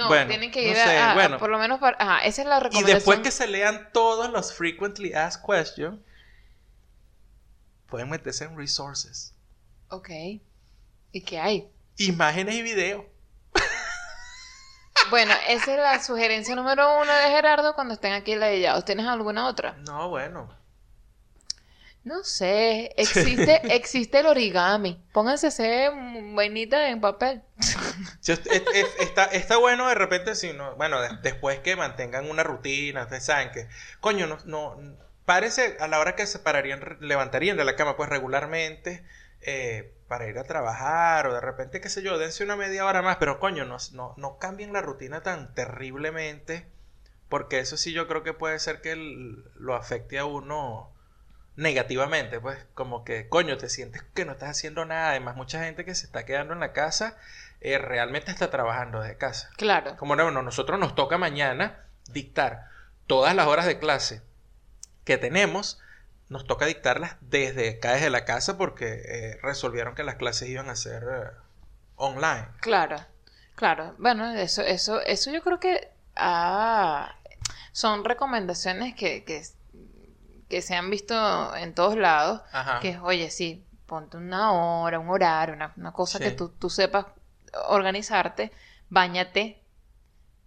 [0.00, 1.38] No, Bueno, tienen que no ir sé, a, a- bueno.
[1.38, 2.96] por lo menos para, ajá, esa es la Y recomendación.
[2.96, 5.98] después que se lean todos los frequently asked questions,
[7.86, 9.34] pueden meterse en resources.
[9.88, 10.08] Ok.
[11.12, 11.68] ¿Y qué hay?
[11.98, 13.04] Imágenes y videos.
[15.10, 18.84] Bueno, esa es la sugerencia número uno de Gerardo cuando estén aquí ladillados.
[18.84, 19.72] ¿Tienes alguna otra?
[19.86, 20.54] No, bueno.
[22.04, 25.02] No sé, existe, existe el origami.
[25.12, 27.42] Pónganse a hacer mm, vainitas en papel.
[28.20, 31.76] Si es- es- es- está, está bueno de repente, si no, bueno, de- después que
[31.76, 33.68] mantengan una rutina, ustedes saben que,
[34.00, 38.08] coño, no, no, parece a la hora que se pararían, levantarían de la cama, pues
[38.08, 39.04] regularmente,
[39.42, 43.02] eh, para ir a trabajar, o de repente, qué sé yo, dense una media hora
[43.02, 46.66] más, pero coño, no, no, no cambien la rutina tan terriblemente,
[47.28, 50.92] porque eso sí yo creo que puede ser que lo afecte a uno
[51.56, 55.84] negativamente, pues como que, coño, te sientes que no estás haciendo nada, además mucha gente
[55.84, 57.16] que se está quedando en la casa,
[57.60, 59.50] eh, realmente está trabajando desde casa.
[59.56, 59.96] Claro.
[59.96, 62.68] Como no, bueno, nosotros nos toca mañana dictar
[63.06, 64.22] todas las horas de clase
[65.04, 65.78] que tenemos,
[66.28, 70.70] nos toca dictarlas desde acá, desde la casa, porque eh, resolvieron que las clases iban
[70.70, 71.30] a ser eh,
[71.96, 72.48] online.
[72.60, 72.96] Claro,
[73.56, 73.94] claro.
[73.98, 77.14] Bueno, eso, eso, eso yo creo que ah,
[77.72, 79.42] son recomendaciones que, que,
[80.48, 82.42] que se han visto en todos lados.
[82.52, 82.80] Ajá.
[82.80, 86.24] Que es, oye, sí, ponte una hora, un horario, una, una cosa Sí.
[86.24, 87.06] que tú, tú sepas
[87.68, 88.52] organizarte,
[88.88, 89.62] bañate,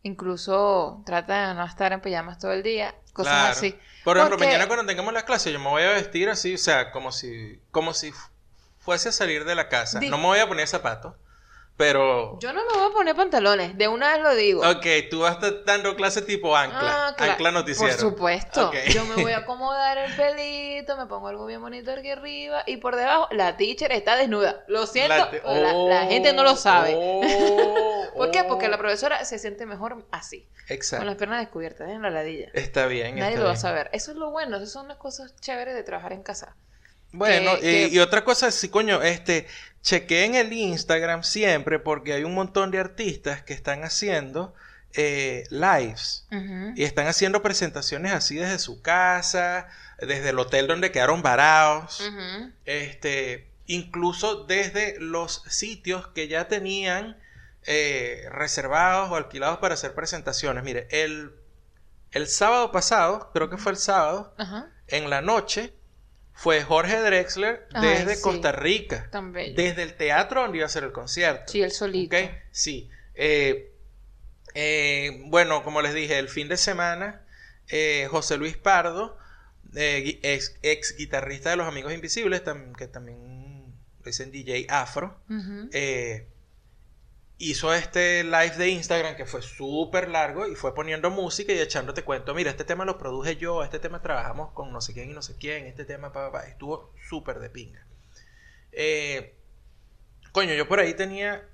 [0.04, 3.51] incluso trata de no estar en pijamas todo el día, cosas Claro.
[3.51, 3.80] así.
[4.04, 6.58] Por ejemplo, Porque- mañana cuando tengamos las clases, yo me voy a vestir así, o
[6.58, 8.30] sea, como si, como si fu-
[8.80, 9.99] fuese a salir de la casa.
[9.99, 11.14] Di- No me voy a poner zapatos,
[11.76, 12.38] pero...
[12.39, 14.61] Yo no me voy a poner pantalones, de una vez lo digo.
[14.69, 17.91] Ok, tú vas a estar dando clases tipo ancla, Ah, cla- ancla noticiero.
[17.91, 18.67] Por supuesto.
[18.67, 18.76] Ok.
[18.93, 22.78] Yo me voy a acomodar el pelito, me pongo algo bien bonito aquí arriba y
[22.78, 24.63] por debajo la teacher está desnuda.
[24.67, 26.93] Lo siento, La la, la gente no lo sabe.
[26.95, 28.43] Oh, ¿Por qué?
[28.43, 28.69] Porque oh.
[28.69, 31.05] la profesora se siente mejor así, con Exacto.
[31.05, 32.49] las piernas descubiertas en la ladilla.
[32.53, 33.15] Está bien.
[33.15, 33.89] Nadie está lo va a saber.
[33.93, 36.55] Eso es lo bueno, esas son las cosas chéveres de trabajar en casa.
[37.11, 39.47] Bueno, Que- y, que- y otra cosa, sí, coño, este,
[39.84, 44.55] chequeen el Instagram siempre porque hay un montón de artistas que están haciendo
[44.93, 46.27] eh, lives.
[46.75, 49.67] Y están haciendo presentaciones así desde su casa,
[49.99, 52.01] desde el hotel donde quedaron varados,
[52.65, 57.17] este, incluso desde los sitios que ya tenían
[57.65, 60.63] eh, reservados o alquilados para hacer presentaciones.
[60.63, 61.34] Mire, el,
[62.11, 64.34] el sábado pasado, creo que fue el sábado,
[64.88, 65.73] en la noche,
[66.34, 68.21] fue Jorge Drexler Ay, desde sí.
[68.21, 69.53] Costa Rica, Tan bello.
[69.55, 71.51] desde el teatro donde iba a hacer el concierto.
[71.51, 72.15] Sí, el solito.
[72.17, 72.23] ¿Ok?
[72.51, 72.89] Sí.
[73.15, 73.71] Eh,
[74.55, 77.21] eh, bueno, como les dije, el fin de semana,
[77.69, 79.17] eh, José Luis Pardo,
[79.75, 83.73] ex, ex guitarrista de Los Amigos Invisibles, tam- que también
[84.03, 85.19] dicen DJ Afro,
[85.71, 86.27] eh,
[87.38, 92.03] hizo este live de Instagram que fue súper largo y fue poniendo música y echándote
[92.03, 95.13] cuento, mira, este tema lo produje yo, este tema trabajamos con no sé quién y
[95.13, 97.86] no sé quién, este tema, pa, pa, pa", estuvo súper de pinga.
[98.71, 99.36] Eh,
[100.31, 101.49] coño, yo por ahí tenía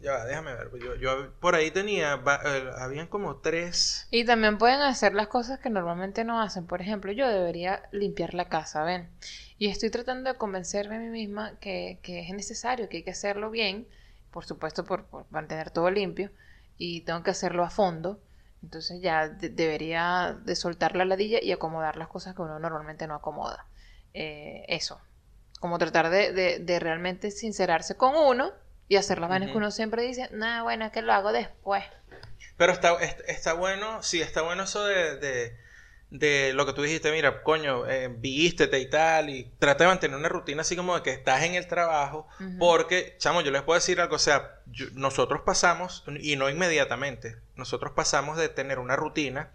[0.00, 0.70] Ya va, déjame ver.
[0.82, 2.14] Yo, yo por ahí tenía,
[2.46, 4.08] eh, habían como tres.
[4.10, 6.66] Y también pueden hacer las cosas que normalmente no hacen.
[6.66, 9.10] Por ejemplo, yo debería limpiar la casa, ¿ven?
[9.58, 13.10] Y estoy tratando de convencerme a mí misma que, que es necesario, que hay que
[13.10, 13.86] hacerlo bien,
[14.32, 16.30] por supuesto por, por mantener todo limpio,
[16.76, 18.20] y tengo que hacerlo a fondo.
[18.62, 23.06] Entonces ya de- debería de soltar la ladilla y acomodar las cosas que uno normalmente
[23.06, 23.66] no acomoda.
[24.12, 25.00] Eh, eso,
[25.60, 28.52] como tratar de, de- de realmente sincerarse con uno
[28.88, 31.84] y hacer las vainas que uno siempre dice, nada, bueno, es que lo hago después.
[32.56, 35.16] Pero está, est- está bueno, sí, está bueno eso de,
[36.10, 40.16] de, lo que tú dijiste, mira, coño, eh, vístete y tal, y trata de mantener
[40.16, 42.26] una rutina así como de que estás en el trabajo,
[42.58, 47.36] porque, chamo, yo les puedo decir algo, o sea, yo- nosotros pasamos, y no inmediatamente,
[47.56, 49.50] nosotros pasamos de tener una rutina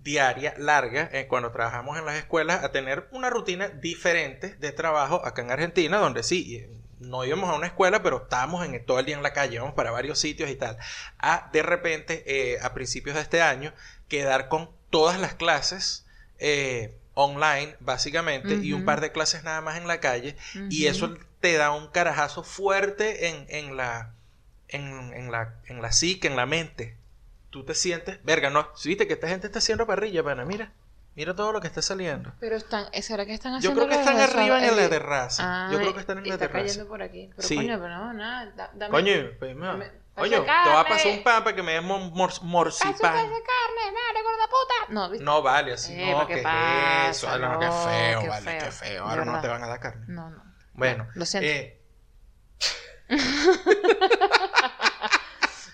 [0.00, 5.24] diaria larga eh, cuando trabajamos en las escuelas a tener una rutina diferente de trabajo
[5.26, 9.00] acá en Argentina, donde sí, eh, no íbamos a una escuela, pero estábamos en, todo
[9.00, 10.78] el día en la calle, íbamos para varios sitios y tal.
[11.18, 13.72] A de repente, eh, a principios de este año,
[14.08, 16.06] quedar con todas las clases
[16.38, 20.36] eh, online, básicamente, y un par de clases nada más en la calle,
[20.70, 24.12] y eso te da un carajazo fuerte en, en la,
[24.68, 26.96] en, en la, en la psique, en la mente.
[27.50, 30.72] Tú te sientes, verga, no, ¿sí viste que esta gente está haciendo parrilla, pana, mira,
[31.16, 32.32] mira todo lo que está saliendo.
[32.38, 35.42] Pero están, ¿será que están Yo haciendo creo que están arriba en la terraza.
[35.72, 36.66] Yo Ah, creo que están en la está terraza.
[36.66, 37.30] cayendo por aquí.
[37.34, 37.56] Pero Sí.
[37.56, 38.90] coño, pero no, nada, da- dame.
[38.92, 39.66] Coño, pues, no.
[39.66, 42.44] dame- Pasa te va a pasar un pan para que me des mor- mor- ¡Azúcar
[42.44, 43.00] morcipán.
[43.00, 44.92] de carne, madre gorda puta!
[44.92, 45.24] No, ¿viste?
[45.24, 47.08] No vale, así Eh, no, ¿qué que pasa?
[47.08, 48.64] eso, Ah, no, qué No, feo, qué vale, feo.
[48.64, 49.04] qué feo.
[49.04, 50.04] Ahora no te van a dar carne.
[50.08, 50.42] No, no.
[50.74, 51.48] Bueno, Lo siento.
[51.48, 51.74] eh,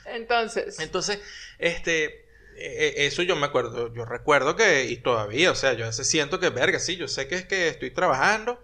[0.07, 1.21] Entonces, Entonces,
[1.59, 2.23] este, eh,
[2.57, 6.39] eh, eso yo me acuerdo, yo recuerdo que, y todavía, o sea, yo veces siento
[6.39, 8.63] que, verga, sí, yo sé que es que estoy trabajando,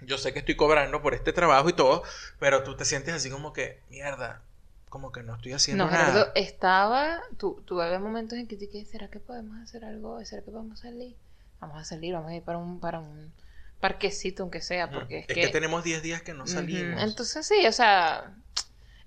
[0.00, 2.02] yo sé que estoy cobrando por este trabajo y todo,
[2.38, 4.42] pero tú te sientes así como que, mierda,
[4.88, 6.06] como que no estoy haciendo no, nada.
[6.06, 7.20] Gerardo, estaba.
[7.36, 10.24] Tú, tú había momentos en que te dije, ¿será que podemos hacer algo?
[10.24, 11.16] ¿Será que podemos salir?
[11.60, 13.32] Vamos a salir, vamos a ir para un, para un
[13.80, 15.40] parquecito, aunque sea, Mm, porque es, es que.
[15.42, 17.02] que tenemos 10 días que no salimos.
[17.02, 18.34] Entonces sí, o sea,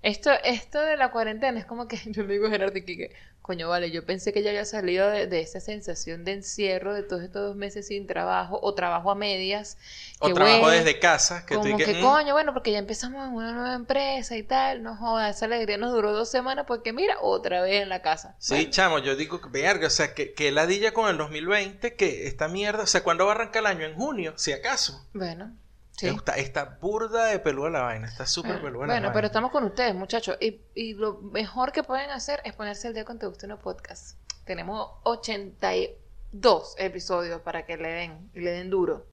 [0.02, 3.12] esto, esto de la cuarentena es como que yo le digo a Gerardo que, que,
[3.40, 7.04] coño, vale, yo pensé que ya había salido de, de esa sensación de encierro de
[7.04, 9.78] todos estos dos meses sin trabajo o trabajo a medias.
[10.18, 12.78] o que trabajo bueno, desde casa, que como y que, mm, coño, bueno, porque ya
[12.78, 16.64] empezamos en una nueva empresa y tal, no joda, esa alegría nos duró dos semanas
[16.66, 18.34] porque mira, otra vez en la casa.
[18.38, 21.94] Sí, Bueno, chamo, yo digo, que, verga, o sea, que, que ladilla con el 2020,
[21.94, 23.86] que esta mierda, o sea, ¿cuándo va a arrancar el año?
[23.86, 25.06] En junio, si acaso.
[25.14, 25.52] bueno,
[25.96, 26.08] sí.
[26.08, 29.12] Está, está burda de peluda la vaina, está súper Bueno, peluda la bueno, vaina.
[29.12, 30.36] pero estamos con ustedes, muchachos.
[30.40, 33.58] Y, y lo mejor que pueden hacer es ponerse el día con Te Gusta Uno
[33.58, 34.18] Podcast.
[34.44, 39.06] Tenemos 82 episodios para que le den, y le den duro.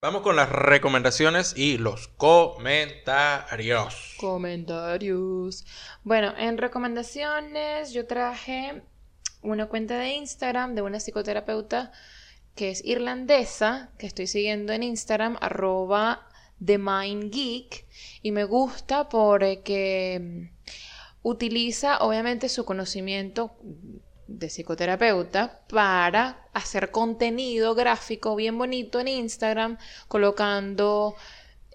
[0.00, 4.14] Vamos con las recomendaciones y los comentarios.
[4.20, 5.66] Comentarios.
[6.04, 8.84] Bueno, en recomendaciones yo traje
[9.42, 11.90] una cuenta de Instagram de una psicoterapeuta
[12.58, 16.26] que es irlandesa, que estoy siguiendo en Instagram, arroba
[16.62, 17.86] The Mind Geek,
[18.20, 20.48] y me gusta porque mm,
[21.22, 23.52] utiliza obviamente su conocimiento
[24.26, 29.78] de psicoterapeuta para hacer contenido gráfico bien bonito en Instagram,
[30.08, 31.14] colocando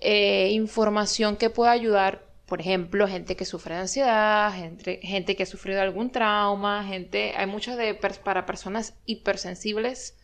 [0.01, 5.43] eh, información que pueda ayudar, por ejemplo, gente que sufre de ansiedad, gente, gente que
[5.43, 10.17] ha sufrido algún trauma, gente, hay muchos de para personas hipersensibles,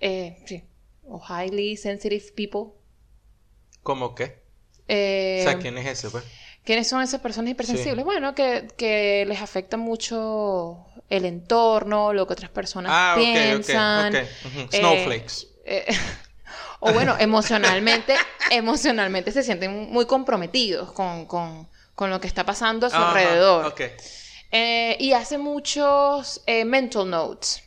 [0.00, 0.64] eh, sí,
[1.06, 2.72] o highly sensitive people.
[3.82, 4.42] ¿Cómo qué?
[4.88, 6.24] Eh, o sea, ¿quién es ese, pues?
[6.64, 7.96] ¿Quiénes son esas personas hipersensibles?
[7.96, 8.02] Sí.
[8.04, 14.14] Bueno, que, que les afecta mucho el entorno, lo que otras personas Ah, piensan.
[14.14, 14.46] ok, ok.
[14.46, 14.60] Ujú.
[14.60, 15.46] eh, Snowflakes.
[15.64, 15.86] eh,
[16.80, 18.14] o bueno, emocionalmente,
[18.50, 23.74] emocionalmente se sienten muy comprometidos con, con, con lo que está pasando a su alrededor.
[24.52, 27.62] Eh, y hace muchos eh, mental notes.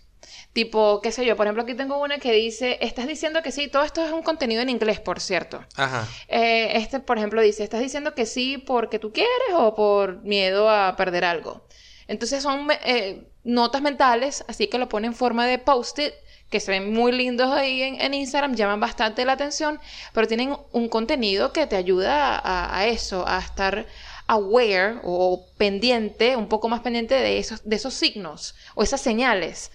[0.53, 3.67] Tipo, qué sé yo, por ejemplo, aquí tengo una que dice, estás diciendo que sí,
[3.69, 5.65] todo esto es un contenido en inglés, por cierto.
[5.75, 6.07] Ajá.
[6.27, 10.69] Eh, este, por ejemplo, dice, ¿estás diciendo que sí porque tú quieres o por miedo
[10.69, 11.65] a perder algo?
[12.07, 16.13] Entonces son eh, notas mentales, así que lo pone en forma de post-it,
[16.51, 19.79] que se ven muy lindos ahí en, en Instagram, llaman bastante la atención,
[20.13, 23.87] pero tienen un contenido que te ayuda a, a eso, a estar
[24.27, 29.71] aware o pendiente, un poco más pendiente de esos, de esos signos o esas señales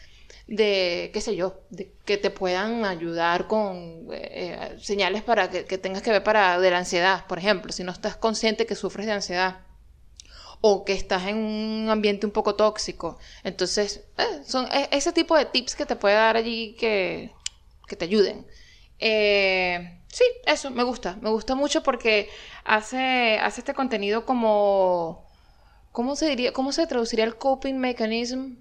[0.48, 1.60] de, qué sé yo,
[2.06, 6.58] que te puedan ayudar con eh, eh, señales para que, que tengas que ver para
[6.60, 9.60] de la ansiedad, por ejemplo, si no estás consciente que sufres de ansiedad
[10.60, 13.18] o que estás en un ambiente un poco tóxico.
[13.44, 17.32] Entonces, eh, son e- ese tipo de tips que te puede dar allí que,
[17.86, 18.46] que te ayuden.
[20.12, 21.16] Sí, eso, me gusta.
[21.20, 22.28] Me gusta mucho porque
[22.64, 25.26] hace, hace este contenido como...
[25.92, 26.52] ¿Cómo se diría?
[26.52, 28.54] ¿Cómo se traduciría el coping mechanism?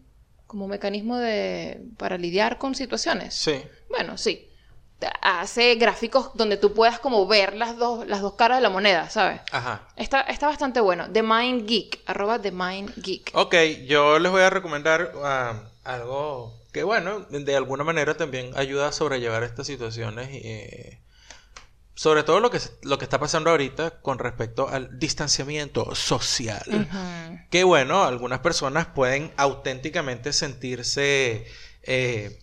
[0.47, 1.81] Como mecanismo de...
[1.97, 3.33] para lidiar con situaciones.
[3.33, 3.61] Sí.
[3.89, 4.49] Bueno, sí.
[5.21, 9.09] Hace gráficos donde tú puedas como ver las dos, las dos caras de la moneda,
[9.11, 9.41] ¿sabes?
[9.51, 9.87] Ajá.
[9.95, 11.11] Está, está bastante bueno.
[11.11, 13.31] The Mind Geek, arroba The Mind Geek.
[13.35, 13.53] Ok,
[13.85, 18.91] yo les voy a recomendar ah, algo que, bueno, de alguna manera también ayuda a
[18.91, 20.29] sobrellevar estas situaciones.
[20.31, 20.99] eh,
[21.97, 26.87] sobre todo lo que, lo que está pasando ahorita con respecto al distanciamiento social.
[27.49, 31.47] Que bueno, algunas personas pueden auténticamente sentirse
[31.81, 32.39] eh,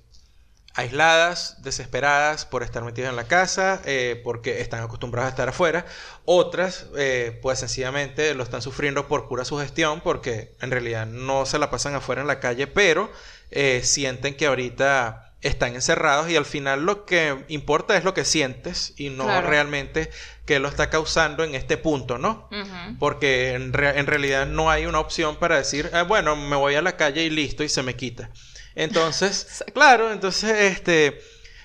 [0.74, 5.86] aisladas, desesperadas por estar metidas en la casa, eh, porque están acostumbradas a estar afuera.
[6.24, 11.60] Otras, eh, pues sencillamente lo están sufriendo por pura sugestión, porque en realidad no se
[11.60, 13.08] la pasan afuera en la calle, pero
[13.82, 18.92] sienten que ahorita están encerrados y al final lo que importa es lo que sientes
[18.96, 19.46] y no Claro.
[19.48, 20.10] realmente
[20.46, 22.48] qué lo está causando en este punto, ¿no?
[22.98, 26.74] Porque en, re- en realidad no hay una opción para decir, "Ah, bueno, me voy
[26.74, 28.30] a la calle y listo y se me quita.
[28.74, 31.20] Entonces, claro, entonces este,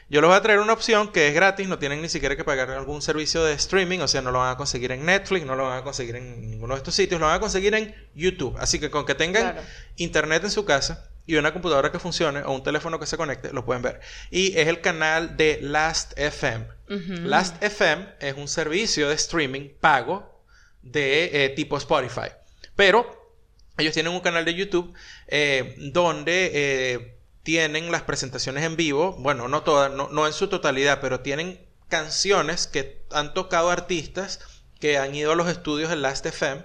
[0.09, 2.43] yo les voy a traer una opción que es gratis, no tienen ni siquiera que
[2.43, 5.55] pagar algún servicio de streaming, o sea, no lo van a conseguir en Netflix, no
[5.55, 8.55] lo van a conseguir en ninguno de estos sitios, lo van a conseguir en YouTube.
[8.59, 9.61] Así que con que tengan Claro.
[9.97, 13.53] internet en su casa y una computadora que funcione o un teléfono que se conecte,
[13.53, 13.99] lo pueden ver.
[14.31, 16.65] Y es el canal de Last FM.
[16.89, 17.27] Ujú.
[17.27, 20.43] Last FM es un servicio de streaming pago
[20.81, 22.31] de eh, tipo Spotify.
[22.75, 23.31] Pero
[23.77, 24.91] ellos tienen un canal de YouTube
[25.27, 29.15] eh, donde eh, tienen las presentaciones en vivo.
[29.19, 34.39] Bueno, no todas, no, no en su totalidad, pero tienen canciones que han tocado artistas
[34.79, 36.63] que han ido a los estudios de Last FM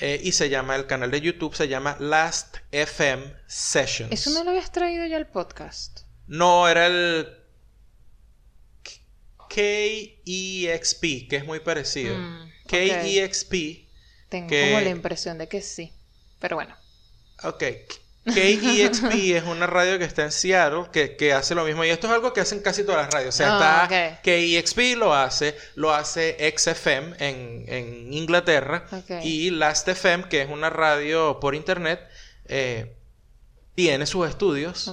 [0.00, 4.12] eh, y se llama el canal de YouTube se llama Last FM Sessions.
[4.12, 6.00] Eso no lo habías traído ya al podcast.
[6.26, 7.28] No, era el
[9.48, 12.16] KEXP, que es muy parecido.
[12.16, 12.50] Mm.
[12.66, 13.52] KEXP,
[14.28, 15.92] Tengo Que- como la impresión de que sí.
[16.40, 16.74] Pero bueno.
[17.44, 17.62] ok.
[18.24, 21.84] KEXP es una radio que está en Seattle que, que hace lo mismo.
[21.84, 23.34] Y esto es algo que hacen casi todas las radios.
[23.34, 24.20] O sea, Ah, está.
[24.22, 28.86] KEXP lo hace, lo hace XFM en, en Inglaterra.
[29.22, 32.00] Y Last FM, que es una radio por internet,
[32.46, 32.94] eh,
[33.74, 34.88] tiene sus estudios.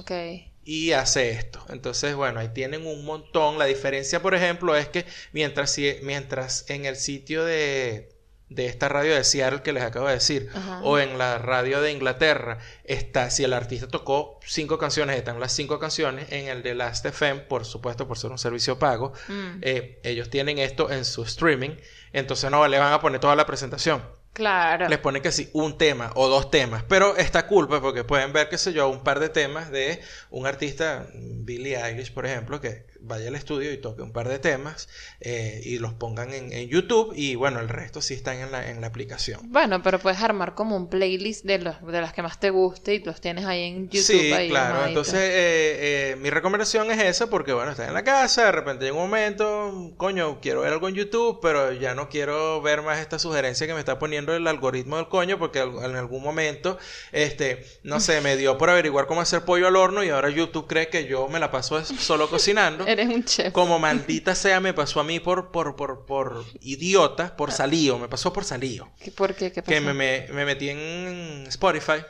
[0.64, 1.64] Y hace esto.
[1.68, 3.58] Entonces, bueno, ahí tienen un montón.
[3.58, 8.08] La diferencia, por ejemplo, es que mientras, mientras en el sitio de,
[8.50, 10.80] de esta radio de Seattle que les acabo de decir, Ajá.
[10.82, 15.52] o en la radio de Inglaterra, está, si el artista tocó cinco canciones, están las
[15.52, 19.58] cinco canciones, en el de Last FM, por supuesto, por ser un servicio pago, Mm,
[19.62, 21.76] eh, ellos tienen esto en su streaming,
[22.12, 24.02] entonces no le van a poner toda la presentación.
[24.32, 24.88] Claro.
[24.88, 26.84] Les ponen que sí, un tema o dos temas.
[26.88, 30.00] Pero está cool, pues, porque pueden ver, qué sé yo, un par de temas de
[30.30, 34.38] un artista, Billie Eilish, por ejemplo, que vaya al estudio y toque un par de
[34.38, 34.88] temas
[35.20, 37.12] eh, y los pongan en, en YouTube.
[37.14, 39.40] Y bueno, el resto sí están en la, en la aplicación.
[39.44, 42.94] Bueno, pero puedes armar como un playlist de, los, de las que más te guste
[42.94, 44.02] y los tienes ahí en YouTube.
[44.02, 44.86] sí, ahí claro.
[44.86, 48.84] Entonces, eh, eh, mi recomendación es esa, porque bueno, estás en la casa, de repente
[48.84, 52.98] llega un momento, coño, quiero ver algo en YouTube, pero ya no quiero ver más
[52.98, 56.78] esta sugerencia que me está poniendo el algoritmo del coño, porque en algún momento,
[57.12, 60.66] este, no sé, me dio por averiguar cómo hacer pollo al horno y ahora YouTube
[60.66, 62.86] cree que yo me la paso solo cocinando.
[62.90, 63.52] Eres un chef.
[63.52, 68.08] Como maldita sea, me pasó a mí por, por, por, por idiota, por salío, me
[68.08, 68.90] pasó por salío.
[69.02, 69.52] ¿Qué- ¿Por qué?
[69.52, 69.72] ¿Qué pasó?
[69.72, 72.02] Que me, me, me metí en Spotify.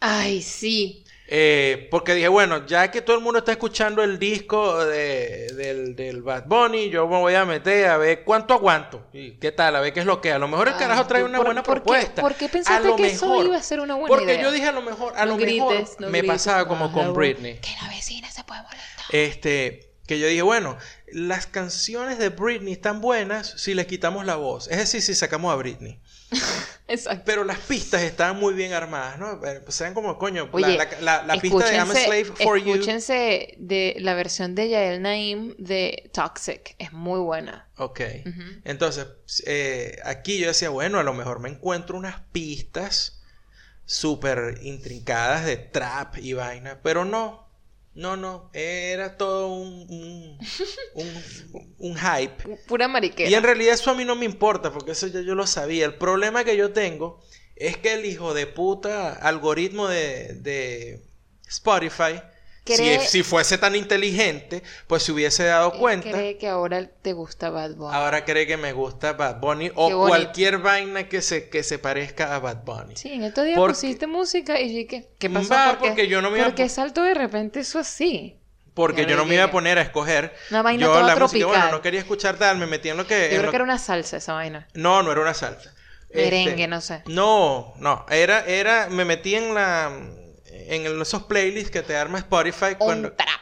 [0.00, 1.04] Ay, sí.
[1.32, 5.94] Eh, porque dije, bueno, ya que todo el mundo está escuchando el disco de- del,
[5.94, 9.76] del Bad Bunny, yo me voy a meter a ver cuánto aguanto y qué tal,
[9.76, 10.32] a ver qué es lo que.
[10.32, 12.22] A lo mejor el carajo trae una ¿por- buena por qué- propuesta.
[12.22, 14.42] por qué pensaste que eso iba a ser una buena Porque idea?
[14.42, 16.90] yo dije a lo mejor, a No lo grites, mejor no me grites, pasaba como
[16.90, 17.14] por con.
[17.14, 17.58] Britney.
[17.60, 19.04] Que la vecina se puede molestar.
[19.10, 20.76] Este, que yo dije, bueno,
[21.12, 24.66] las canciones de Britney están buenas si les quitamos la voz.
[24.68, 26.00] Es decir, si sacamos a Britney.
[26.88, 27.22] Exacto.
[27.24, 29.34] Pero las pistas estaban muy bien armadas, ¿no?
[29.46, 32.24] Eh, Pues eran como, coño, la- Oye, la, la- la pista de I'm a Slave
[32.24, 32.72] for You.
[32.74, 36.74] escúchense de la versión de Yael Naim de Toxic.
[36.80, 37.68] Es muy buena.
[37.76, 38.00] Ok.
[38.64, 39.06] Entonces,
[39.46, 43.22] eh, aquí yo decía, bueno, a lo mejor me encuentro unas pistas
[43.84, 47.48] súper intrincadas de trap y vaina, pero no,
[48.00, 50.38] no, no, era todo un, un,
[50.94, 52.56] un- un hype.
[52.66, 53.28] Pura mariquera.
[53.28, 55.84] Y en realidad eso a mí no me importa, porque eso ya yo lo sabía.
[55.84, 57.20] El problema que yo tengo
[57.56, 61.04] es que el hijo de puta algoritmo de, de
[61.46, 62.22] Spotify,
[62.64, 66.10] Cree- si fuese tan inteligente, pues se hubiese dado cuenta.
[66.10, 67.94] Cree que ahora te gusta Bad Bunny.
[67.94, 72.34] Ahora cree que me gusta Bad Bunny o cualquier vaina que se, que se parezca
[72.34, 72.96] a Bad Bunny.
[72.96, 75.48] Sí, en estos días Porque- pusiste música y dije, ¿qué pasó?
[75.54, 75.86] Va, ¿Por qué?
[75.88, 78.36] porque yo no me iba a ¿Por qué pu- saltó de repente eso así?
[78.74, 80.32] Porque yo no me iba a poner a escoger.
[80.50, 83.06] Una vaina yo toda la música, bueno, no quería escuchar tal, me metí en lo
[83.06, 83.24] que...
[83.24, 84.68] Yo creo lo- que era una salsa esa vaina.
[84.74, 85.74] No, no era una salsa.
[86.14, 87.02] Merengue, Este, no sé.
[87.06, 89.90] No, no, era, era, me metí en la,
[90.70, 93.08] en esos playlists que te arma Spotify cuando...
[93.08, 93.40] Un trap.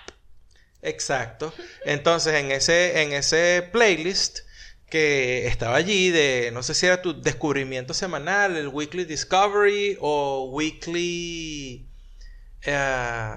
[0.80, 1.52] Exacto.
[1.84, 4.40] Entonces, en ese, en ese playlist
[4.88, 10.48] que estaba allí de, no sé si era tu descubrimiento semanal, el Weekly Discovery o
[10.50, 11.86] Weekly...
[12.62, 13.34] eh,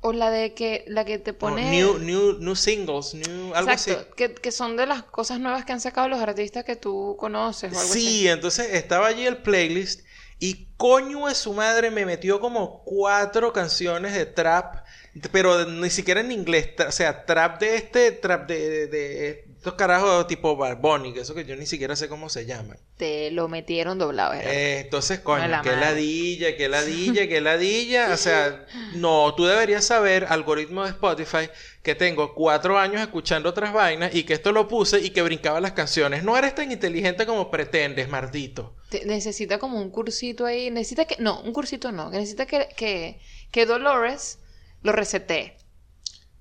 [0.00, 1.70] O la de que, la que te pone...
[1.70, 3.92] new, new, new singles, new, algo así.
[4.16, 7.72] Que, que son de las cosas nuevas que han sacado los artistas que tú conoces
[7.74, 8.00] o algo así.
[8.00, 10.00] Sí, entonces estaba allí el playlist
[10.44, 14.84] y coño de su madre me metió como cuatro canciones de trap,
[15.32, 20.26] pero ni siquiera en inglés, o sea, trap de este, trap de, de estos carajos
[20.26, 22.76] tipo Barboni, que eso que yo ni siquiera sé cómo se llaman.
[22.98, 24.34] Te lo metieron doblado.
[24.34, 25.80] Eh, entonces, coño, la qué madre.
[25.80, 28.12] ladilla, qué ladilla, qué ladilla.
[28.12, 31.48] O sea, no, tú deberías saber, algoritmo de Spotify,
[31.82, 35.62] que tengo cuatro años escuchando otras vainas y que esto lo puse y que brincaba
[35.62, 36.24] las canciones.
[36.24, 38.76] No eres tan inteligente como pretendes, maldito.
[38.90, 40.70] Te- necesita como un cursito ahí.
[40.70, 41.16] Necesita que.
[41.20, 42.10] No, un cursito no.
[42.10, 43.18] Que necesita que, que,
[43.50, 44.40] que Dolores
[44.82, 45.56] lo resete.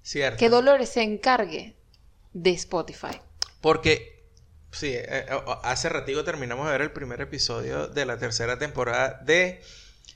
[0.01, 0.38] Cierto.
[0.38, 1.78] Que Dolores se encargue
[2.34, 3.21] de Spotify.
[3.61, 4.25] Porque,
[4.71, 5.25] sí, eh, eh,
[5.63, 9.61] hace ratito terminamos de ver el primer episodio de la tercera temporada de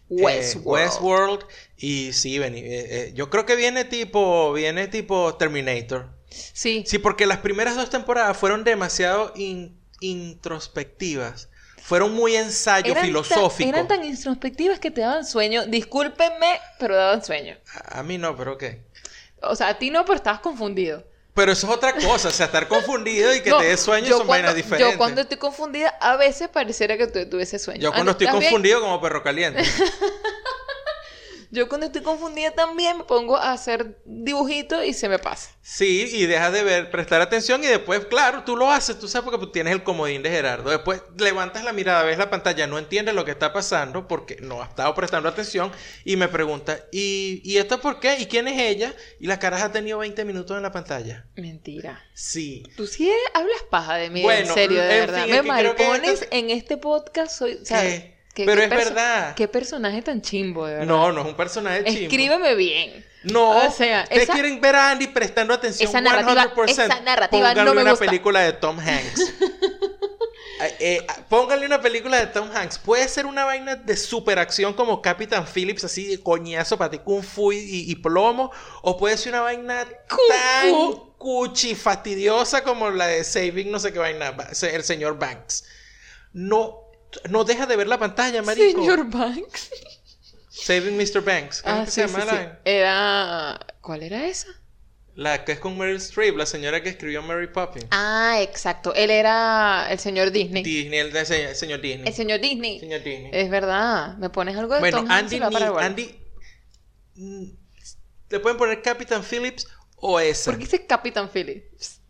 [0.09, 1.45] eh, Westworld.
[1.77, 2.65] Y sí, vení, eh,
[3.07, 6.09] eh, yo creo que viene tipo, viene tipo Terminator.
[6.29, 6.83] Sí.
[6.85, 11.49] Sí, porque las primeras dos temporadas fueron demasiado in- introspectivas.
[11.81, 13.69] Fueron muy ensayo Eran filosófico.
[13.69, 15.65] Tan, eran tan introspectivas que te daban sueño.
[15.67, 17.57] Discúlpenme, pero daban sueño.
[17.73, 18.81] A a mí no, pero ¿qué?
[19.41, 21.05] O sea, a ti no, pero estabas confundido.
[21.37, 24.07] Pero eso es otra cosa, o sea, estar confundido y que No, te dé sueño
[24.07, 24.91] yo son cuando- vainas diferentes.
[24.93, 27.79] Yo cuando estoy confundida, a veces pareciera que tu- tuviese sueño.
[27.79, 29.61] Yo cuando estoy confundido como perro caliente.
[31.51, 35.49] Yo cuando estoy confundida también me pongo a hacer dibujitos y se me pasa.
[35.61, 39.29] Sí, y dejas de ver, prestar atención y después, claro, tú lo haces, tú sabes
[39.29, 40.69] porque tienes el comodín de Gerardo.
[40.69, 44.61] Después levantas la mirada, ves la pantalla, no entiendes lo que está pasando porque no
[44.61, 45.71] has estado prestando atención
[46.05, 48.17] y me pregunta, ¿y, ¿y esto por qué?
[48.19, 48.93] ¿Y quién es ella?
[49.19, 51.25] Y la caraja ha tenido 20 minutos en la pantalla.
[51.35, 52.01] Mentira.
[52.13, 52.63] Sí.
[52.75, 55.23] Tú sí hablas paja de mí, Bueno, en serio, de en verdad.
[55.23, 57.37] fin, me que que malpones esto- en este podcast.
[57.37, 57.99] Soy, ¿sabes?
[58.01, 58.16] ¿Qué?
[58.37, 59.33] ¿Qué- Pero qué es verdad.
[59.35, 60.85] Qué personaje tan chimbo, de verdad.
[60.87, 62.01] No, no es un personaje chimbo.
[62.03, 63.03] Escríbeme bien.
[63.23, 66.83] No, O sea, ustedes esa- quieren ver a Andy prestando atención esa narrativa- 100%.
[66.83, 68.05] esa narrativa Pónganle no me una gusta.
[68.05, 69.33] película de Tom Hanks.
[70.59, 72.79] Eh, eh, pónganle una película de Tom Hanks.
[72.79, 77.21] Puede ser una vaina de superacción como Captain Phillips, así de coñazo para ti, kung
[77.21, 77.59] fu y,
[77.91, 78.51] y plomo.
[78.81, 83.99] O puede ser una vaina tan cuchi fastidiosa como la de Saving no sé qué
[83.99, 84.35] vaina,
[84.73, 85.63] el señor Banks.
[86.33, 86.86] No,
[87.29, 88.79] no deja de ver la pantalla, marico.
[88.79, 89.69] Señor Banks.
[90.49, 91.21] Saving Mr.
[91.21, 91.61] Banks.
[91.61, 92.35] ¿Cómo Ah, sí, se sí, sí.
[92.65, 93.59] Era...
[93.81, 94.47] ¿Cuál era esa?
[95.15, 97.87] La que es con Meryl Streep, la señora que escribió Mary Poppins.
[97.89, 98.93] Ah, exacto.
[98.93, 100.63] Él era el señor Disney.
[100.63, 102.07] Disney, el, se- señor Disney.
[102.07, 102.79] El señor Disney.
[102.79, 103.31] Señor Disney.
[103.33, 104.15] Es verdad.
[104.17, 105.77] Me pones algo de bueno, Tom Andy, para el.
[105.79, 106.19] Andy
[107.15, 107.43] mm,
[108.29, 110.51] le pueden poner Captain Phillips o esa.
[110.51, 112.01] ¿Por qué dice Captain Phillips?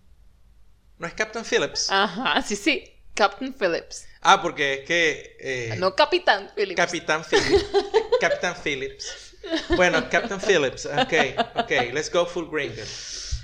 [0.97, 1.89] No es Captain Phillips.
[1.91, 2.83] Ajá, sí, sí.
[3.13, 4.05] Captain Phillips.
[4.21, 6.75] Ah, porque es que eh, No Capitán Phillips.
[6.75, 7.65] Capitán Phillips.
[8.19, 9.35] Captain Phillips.
[9.75, 10.85] Bueno, Captain Phillips.
[10.85, 11.13] Ok,
[11.55, 11.69] ok.
[11.93, 12.81] Let's go full gringo.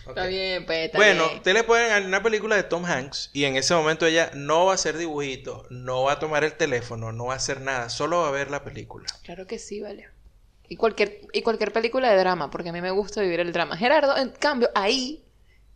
[0.05, 0.09] Ok.
[0.09, 0.85] Está bien, pues.
[0.87, 1.37] está Bueno, bien.
[1.37, 4.73] ustedes le ponen una película de Tom Hanks y en ese momento ella no va
[4.73, 8.21] a hacer dibujito, no va a tomar el teléfono, no va a hacer nada, solo
[8.21, 9.05] va a ver la película.
[9.23, 10.09] Claro que sí, vale.
[10.67, 13.77] Y cualquier, y cualquier película de drama, porque a mí me gusta vivir el drama.
[13.77, 15.23] Gerardo, en cambio, ahí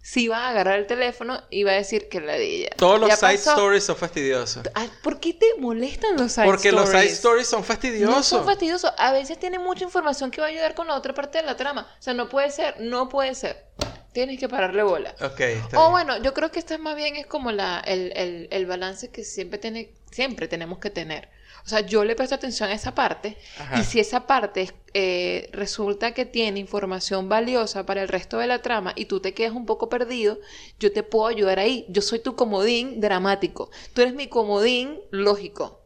[0.10, 2.70] sí va a agarrar el teléfono y va a decir que la de ella.
[2.78, 3.52] Todos los side pasó.
[3.52, 4.64] stories son fastidiosos.
[5.04, 6.94] ¿Por qué te molestan los side Porque stories?
[6.94, 8.16] los side stories son fastidiosos.
[8.16, 8.94] No son fastidiosos.
[8.98, 11.58] A veces tiene mucha información que va a ayudar con la otra parte de la
[11.58, 11.82] trama.
[12.00, 13.66] O sea, no puede ser, no puede ser.
[14.14, 15.14] Tienes que pararle bola.
[15.22, 15.92] Ok, está O bien.
[15.92, 19.26] bueno, yo creo que esta más bien es como la, el, el- el balance que
[19.26, 21.28] siempre, tiene, siempre tenemos que tener.
[21.68, 23.82] O sea, yo le presto atención a esa parte Ajá.
[23.82, 28.62] y si esa parte eh, resulta que tiene información valiosa para el resto de la
[28.62, 30.40] trama y tú te quedas un poco perdido,
[30.80, 31.86] yo te puedo ayudar ahí.
[31.90, 33.70] Yo soy tu comodín dramático.
[33.94, 35.82] Tú eres mi comodín lógico.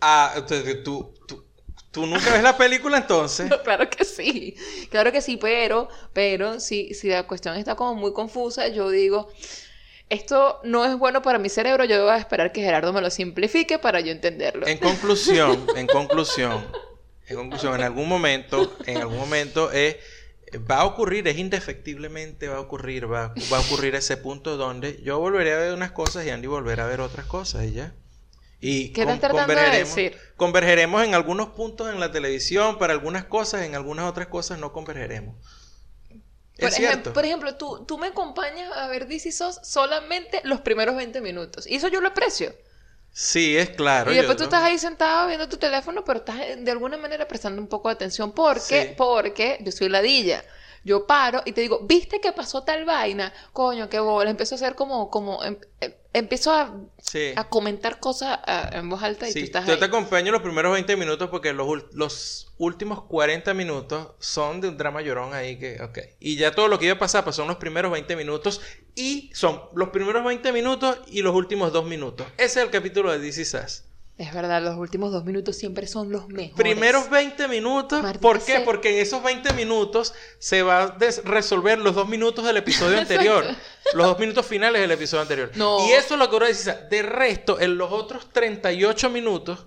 [0.00, 1.44] Ah, entonces tú, tú,
[1.92, 3.48] tú nunca ves la película entonces.
[3.62, 4.56] Claro que sí,
[4.90, 9.28] claro que sí, pero, pero si, si la cuestión está como muy confusa, yo digo,
[10.10, 13.10] esto no es bueno para mi cerebro, yo voy a esperar que Gerardo me lo
[13.10, 14.66] simplifique para yo entenderlo.
[14.66, 16.66] En conclusión, en conclusión,
[17.26, 20.00] en conclusión, en algún momento, en algún momento eh,
[20.70, 25.00] va a ocurrir, es indefectiblemente va a ocurrir, va, va a ocurrir ese punto donde
[25.02, 27.92] yo volveré a ver unas cosas y Andy volverá a ver otras cosas y ya.
[28.60, 30.18] Y ¿Qué estás con- tratando de convergeremos, decir?
[30.36, 34.72] convergeremos en algunos puntos en la televisión para algunas cosas, en algunas otras cosas no
[34.72, 35.36] convergeremos.
[36.58, 36.78] Por, Es
[37.24, 41.66] ejemplo, tú, tú me acompañas a ver DC SOS solamente los primeros 20 minutos.
[41.66, 42.54] Y eso yo lo aprecio.
[43.12, 44.12] Sí, es claro.
[44.12, 46.96] y después tú no- estás ahí sentado viendo tu teléfono, pero estás eh, de alguna
[46.96, 48.32] manera prestando un poco de atención.
[48.32, 48.88] ¿Por qué?
[48.88, 48.94] Sí.
[48.96, 50.44] Porque yo soy ladilla.
[50.88, 53.30] Yo paro y te digo, ¿viste que pasó tal vaina?
[53.52, 54.30] Coño, qué bola.
[54.30, 57.32] Empiezo a hacer como, como, em- em- empiezo a, Sí.
[57.36, 58.38] a comentar cosas
[58.72, 59.78] en voz alta y Sí, tú estás yo ahí.
[59.78, 64.78] te acompaño los primeros 20 minutos porque los, los últimos 40 minutos son de un
[64.78, 65.98] drama llorón ahí que, ok.
[66.20, 68.62] Y ya todo lo que iba a pasar, pues son los primeros 20 minutos
[68.94, 72.26] y son los primeros 20 minutos y los últimos 2 minutos.
[72.38, 73.84] Ese es el capítulo de DC Sass.
[74.18, 76.56] Es verdad, los últimos dos minutos siempre son los mejores.
[76.56, 78.60] Primeros 20 minutos, ¿por qué?
[78.60, 83.44] Porque en esos 20 minutos se va a resolver los dos minutos del episodio anterior.
[83.94, 85.52] Los dos minutos finales del episodio anterior.
[85.54, 85.86] No.
[85.86, 86.74] Y eso es lo que ahora dice.
[86.90, 89.66] De resto, en los otros 38 minutos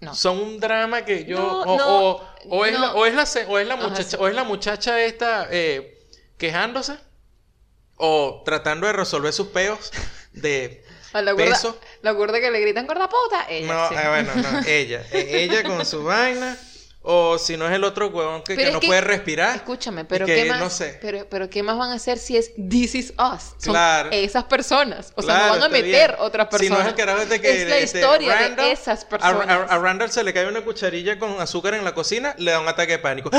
[0.00, 0.14] No.
[0.14, 3.26] son un drama que yo No, o, no, o- o es la, o es la
[3.26, 6.06] se- o es la Ajá, muchacha o es la muchacha esta eh,
[6.38, 6.96] quejándose
[7.96, 9.92] o tratando de resolver sus peos
[10.32, 11.78] de A la gorda, peso.
[12.02, 13.46] la gorda que le gritan gorda puta.
[13.48, 13.94] Ella, no sí.
[13.94, 16.56] eh, bueno no ella Eh, ella con su vaina
[17.10, 20.26] o si no es el otro huevón que, que no que- puede respirar Escúchame, pero
[20.26, 20.60] que ¿qué más?
[20.60, 23.54] no sé Pero, pero ¿qué más van a hacer si es This is Us?
[23.58, 24.10] Son Claro.
[24.12, 25.12] esas personas.
[25.14, 26.14] O sea, Claro, no van a meter bien.
[26.18, 26.80] otras Si no personas.
[26.80, 29.48] es el carajo este que es la este, historia Randall- de esas a- personas.
[29.48, 32.60] A, a Randall se le cae una cucharilla con azúcar en la cocina, le da
[32.60, 33.30] un ataque de pánico.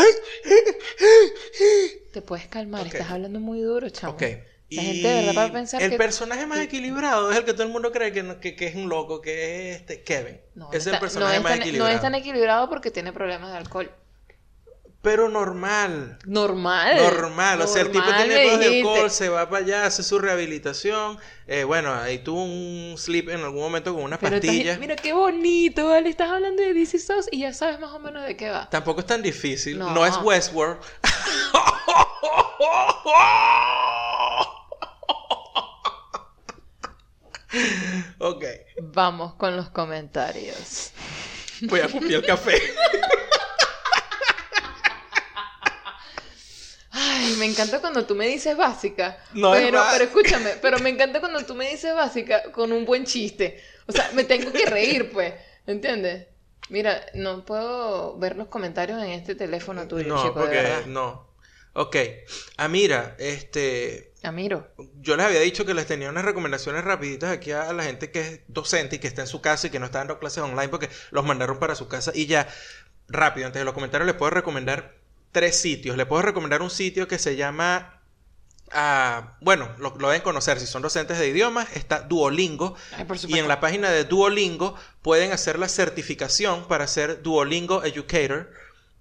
[2.13, 2.93] Te puedes calmar, Ok.
[2.93, 4.13] estás hablando muy duro, chamo.
[4.13, 4.23] Ok.
[4.71, 5.97] La gente de verdad va a pensar el que...
[5.97, 8.75] personaje más equilibrado es el que todo el mundo cree que, no- que, que es
[8.75, 10.39] un loco, que es este Kevin.
[10.55, 11.89] No, es no el está- personaje no es más tan- equilibrado.
[11.91, 13.91] No es tan equilibrado porque tiene problemas de alcohol.
[15.01, 16.19] Pero normal.
[16.25, 16.97] Normal.
[16.97, 20.19] Normal, o sea, el tipo tiene problemas de alcohol, se va para allá, hace su
[20.19, 21.17] rehabilitación.
[21.47, 24.77] Eh, bueno, ahí tuvo un sleep en algún momento con una Pero estás- pastilla.
[24.77, 26.09] mira qué bonito, ¿vale?
[26.09, 28.69] Estás hablando de is Us y ya sabes más o menos de qué va.
[28.69, 29.79] Tampoco es tan difícil.
[29.79, 30.05] No, No.
[30.05, 30.79] es Westworld.
[38.19, 38.43] ok.
[38.81, 40.91] Vamos con los comentarios.
[41.61, 42.61] Voy a copiar el café.
[46.91, 49.17] Ay, me encanta cuando tú me dices básica.
[49.33, 52.71] No es pero, ba- pero escúchame, pero me encanta cuando tú me dices básica con
[52.71, 53.61] un buen chiste.
[53.87, 55.33] O sea, me tengo que reír, pues.
[55.67, 56.27] ¿Entiendes?
[56.69, 60.85] Mira, no puedo ver los comentarios en este teléfono tuyo, no, chico, de porque verdad.
[60.87, 61.29] no.
[61.73, 61.95] Ok.
[62.57, 64.08] Ah, mira, este.
[64.23, 64.67] Amiro.
[65.01, 68.19] Yo les había dicho que les tenía unas recomendaciones rapiditas aquí a la gente que
[68.19, 70.69] es docente y que está en su casa y que no está dando clases online
[70.69, 72.47] porque los mandaron para su casa y ya,
[73.07, 74.97] rápido, antes de los comentarios les puedo recomendar
[75.31, 75.95] tres sitios.
[75.95, 78.01] Les puedo recomendar un sitio que se llama,
[78.71, 82.75] ah, bueno, lo, lo deben conocer si son docentes de idiomas, está Duolingo.
[82.91, 88.51] Ay, Y en la página de Duolingo pueden hacer la certificación para ser Duolingo Educator.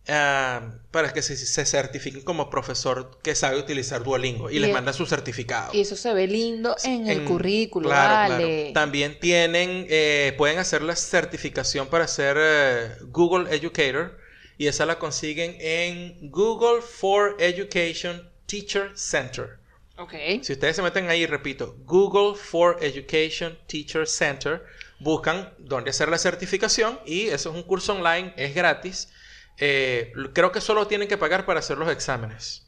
[0.08, 4.68] Ah, para que se, se certifiquen como profesor que sabe utilizar Duolingo y, Y les
[4.68, 5.72] es- mandan su certificado.
[5.74, 8.44] Y eso se ve lindo en el currículo, claro.
[8.74, 14.18] También tienen, eh, pueden hacer la certificación para ser eh, Google Educator
[14.56, 19.58] y esa la consiguen en Google for Education Teacher Center.
[19.98, 20.14] Ok.
[20.42, 24.62] Si ustedes se meten ahí, repito, Google for Education Teacher Center,
[25.00, 29.08] buscan dónde hacer la certificación y eso es un curso online, es gratis.
[29.58, 32.66] Eh, creo que solo tienen que pagar para hacer los exámenes.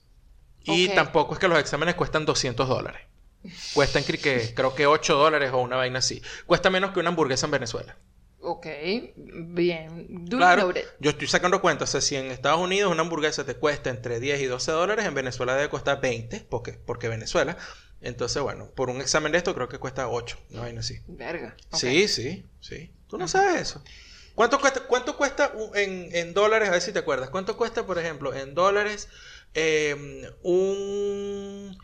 [0.64, 3.02] Y tampoco es que los exámenes cuestan 200 dólares.
[3.74, 6.22] Cuestan que, creo que 8 dólares o una vaina así.
[6.46, 7.96] Cuesta menos que una hamburguesa en Venezuela.
[8.42, 8.66] Ok.
[9.16, 10.26] Bien.
[10.28, 11.90] Claro, yo estoy sacando cuentas.
[11.90, 15.04] O sea, si en Estados Unidos una hamburguesa te cuesta entre 10 y 12 dólares,
[15.06, 17.56] en Venezuela debe costar 20, porque, porque Venezuela.
[18.00, 21.00] Entonces, bueno, por un examen de esto creo que cuesta 8, una vaina así.
[21.06, 21.54] Verga.
[21.74, 22.92] Sí, sí, sí.
[23.08, 23.82] Tú no sabes eso.
[24.40, 26.70] ¿Cuánto cuesta, cuánto cuesta en, dólares?
[26.70, 27.28] A ver si te acuerdas.
[27.28, 29.10] ¿Cuánto cuesta, por ejemplo, en dólares
[29.52, 31.76] eh, un,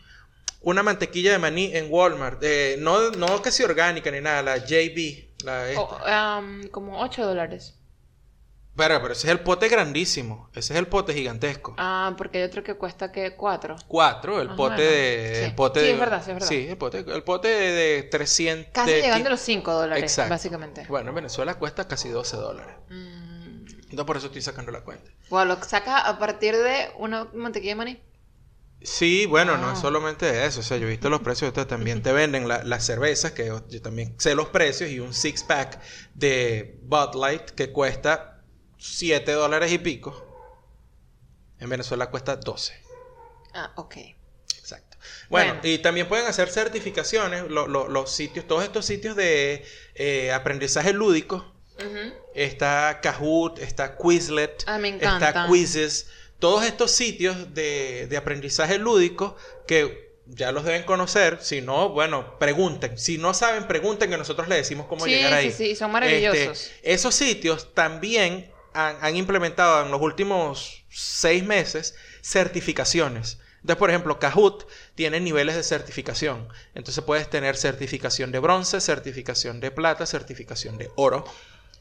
[0.61, 2.41] una mantequilla de maní en Walmart?
[2.41, 3.27] Eh, no, no
[3.63, 5.45] orgánica ni nada, la JB.
[5.45, 5.81] La esta.
[5.81, 7.75] O, am, como 8 dólares.
[8.77, 10.49] Pero, pero ese es el pote grandísimo.
[10.53, 11.73] Ese es el pote gigantesco.
[11.77, 13.75] Ah, porque hay otro que cuesta que 4.
[13.87, 14.91] Cuatro, el Más o pote menos.
[14.91, 15.33] de...
[15.35, 15.43] Sí.
[15.45, 16.47] El pote Sí, es verdad, sí, es verdad.
[16.47, 18.71] Sí, el pote, el pote de, de 300...
[18.73, 20.29] Casi de llegando a los 5 dólares, Exacto.
[20.29, 20.85] básicamente.
[20.87, 22.75] Bueno, en Venezuela cuesta casi 12 dólares.
[22.89, 23.65] Mm.
[23.89, 25.09] Entonces por eso estoy sacando la cuenta.
[25.29, 28.01] Bueno, lo sacas a partir de una mantequilla de maní.
[28.83, 29.73] Sí, bueno, no Ah.
[29.73, 30.59] es solamente eso.
[30.59, 31.47] O sea, yo he visto los precios.
[31.49, 34.99] Ustedes también te venden la- las cervezas, que yo yo también sé los precios, y
[34.99, 35.79] un six pack
[36.13, 38.36] de Bud Light que cuesta
[38.77, 40.23] 7 dólares y pico.
[41.59, 42.73] En Venezuela cuesta 12.
[43.53, 43.95] Ah, ok.
[44.57, 44.97] Exacto.
[45.29, 45.61] Bueno, Bueno.
[45.63, 49.65] y también pueden hacer certificaciones, lo- lo- los sitios, todos estos sitios de
[49.95, 51.53] eh, aprendizaje lúdico.
[52.33, 55.45] Está Kahoot, está Quizlet, Ah, me está.
[55.47, 56.07] Quizzes.
[56.39, 59.35] todos estos sitios de, de aprendizaje lúdico
[59.67, 61.37] que ya los deben conocer.
[61.41, 62.97] Si no, bueno, pregunten.
[62.97, 65.51] Si no saben, pregunten que nosotros les decimos cómo Sí, llegar ahí.
[65.51, 66.37] sí, sí, son maravillosos.
[66.63, 73.39] Este, esos sitios también han, han implementado en los últimos seis meses certificaciones.
[73.61, 76.47] Entonces, por ejemplo, Kahoot tiene niveles de certificación.
[76.75, 81.25] Entonces puedes tener certificación de bronce, certificación de plata, certificación de oro.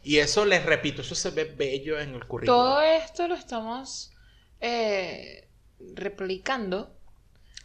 [0.03, 2.61] Y eso, les repito, eso se ve bello en el currículum.
[2.61, 4.13] Todo esto lo estamos
[4.61, 5.49] eh,
[5.95, 6.97] replicando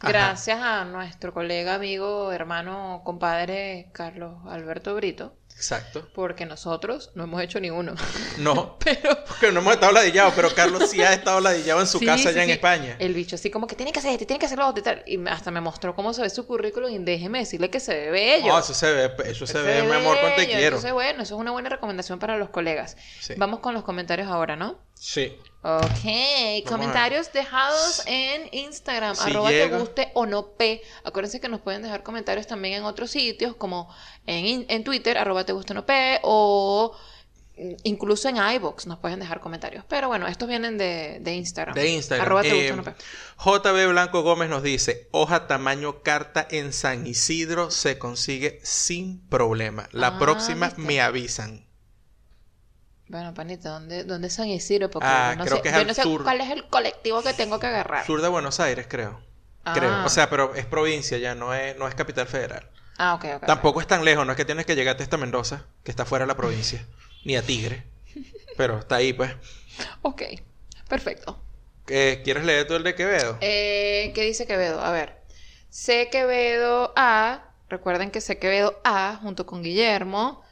[0.00, 0.08] Ajá.
[0.08, 6.08] gracias a nuestro colega, amigo, hermano, compadre Carlos Alberto Brito, Exacto.
[6.12, 7.94] porque nosotros no hemos hecho ni uno.
[8.38, 12.00] No, Pero porque no hemos estado ladillados, pero Carlos sí ha estado ladillado en su
[12.00, 12.50] Sí, casa sí, allá en.
[12.50, 12.96] España.
[12.98, 14.82] el bicho así como que tiene que hacer esto, tiene que hacer lo otro y
[14.82, 15.04] tal.
[15.06, 18.10] Y hasta me mostró cómo se ve su currículum y déjeme decirle que se ve
[18.10, 18.48] bello.
[18.48, 20.62] No, eso se ve, eso se Se ve, mi amor, cuando te quiero.
[20.66, 22.96] Entonces, bueno, eso es una buena recomendación para los colegas.
[23.36, 24.80] Vamos con los comentarios ahora, ¿no?
[24.94, 25.38] Sí.
[25.64, 29.78] Ok, comentarios dejados en Instagram, Si arroba te llega.
[29.78, 30.82] guste o no p.
[31.04, 33.88] Acuérdense que nos pueden dejar comentarios también en otros sitios, como
[34.26, 36.96] en, en Twitter, arroba te guste o no p, o
[37.84, 39.84] incluso en iBox nos pueden dejar comentarios.
[39.88, 41.76] Pero bueno, estos vienen de, de Instagram.
[41.76, 42.26] De Instagram.
[42.26, 42.94] Arroba te Eh, guste o no p.
[43.38, 49.88] JB Blanco Gómez nos dice, hoja tamaño carta en San Isidro se consigue sin problema.
[49.92, 50.82] La Ah, próxima ¿viste?
[50.82, 51.66] me avisan.
[53.08, 54.90] Bueno, panita, ¿dónde, dónde es San Isidro?
[54.90, 56.22] Porque Ah, no creo sé, que es yo al no sé sur.
[56.22, 58.06] cuál es el colectivo que tengo que agarrar.
[58.06, 59.20] Sur de Buenos Aires, creo.
[59.64, 59.74] Ah.
[59.76, 60.04] Creo.
[60.04, 62.68] O sea, pero es provincia ya, no es, no es capital federal.
[62.98, 63.46] Ah, ok, ok.
[63.46, 66.24] Tampoco es tan lejos, no es que tienes que llegarte hasta Mendoza, que está fuera
[66.24, 66.86] de la provincia,
[67.24, 67.84] ni a Tigre.
[68.56, 69.34] Pero está ahí, pues.
[70.02, 70.22] Ok,
[70.88, 71.38] perfecto.
[71.88, 73.38] Eh, ¿Quieres leer tú el de Quevedo?
[73.40, 74.80] Eh, ¿Qué dice Quevedo?
[74.80, 75.20] A ver.
[75.68, 76.08] C.
[76.10, 77.44] Quevedo A.
[77.68, 78.38] Recuerden que C.
[78.38, 80.42] Quevedo A, junto con Guillermo,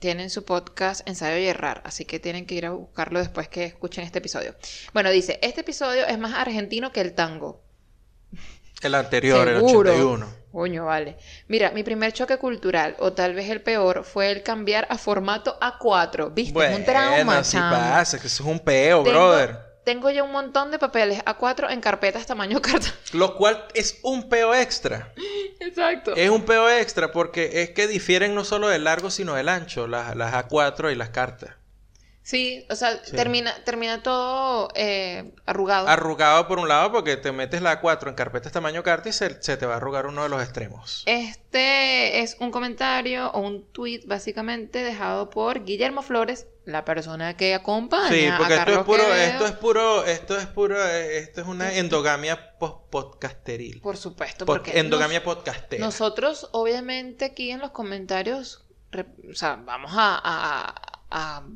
[0.00, 1.82] tienen su podcast Ensayo y Errar.
[1.84, 4.54] Así que tienen que ir a buscarlo después que escuchen este episodio.
[4.92, 7.62] Bueno, dice: Este episodio es más argentino que el tango.
[8.82, 9.90] El anterior, Seguro.
[9.92, 10.40] el 81.
[10.52, 11.16] Coño, vale.
[11.48, 15.56] Mira, mi primer choque cultural, o tal vez el peor, fue el cambiar a formato
[15.60, 16.32] A4.
[16.34, 16.66] ¿Viste?
[16.72, 17.70] es un trauma, Bueno, sí chamo.
[17.76, 19.69] pasa, que eso es un peo, Tengo- brother.
[19.90, 22.94] Tengo ya un montón de papeles A4 en carpetas tamaño carta.
[23.12, 25.12] Lo cual es un peo extra.
[25.58, 26.14] Exacto.
[26.14, 29.88] Es un peo extra porque es que difieren no solo del largo, sino del ancho,
[29.88, 31.56] las, las A4 y las cartas.
[32.22, 33.12] Sí, o sea, Sí.
[33.16, 35.88] termina, termina todo eh, arrugado.
[35.88, 39.42] Arrugado por un lado porque te metes la A4 en carpetas tamaño carta y se,
[39.42, 41.02] se te va a arrugar uno de los extremos.
[41.06, 47.54] Este es un comentario o un tweet básicamente dejado por Guillermo Flores, la persona que
[47.54, 49.22] acompaña Sí, a porque esto es puro, Quevedo.
[49.22, 53.80] esto es puro, esto es puro, eh, esto es una endogamia post podcasteril.
[53.80, 55.84] Por supuesto, Pod- porque endogamia nos- podcastera.
[55.84, 60.74] nosotros obviamente aquí en los comentarios, o sea, vamos a, a-
[61.10, 61.46] a-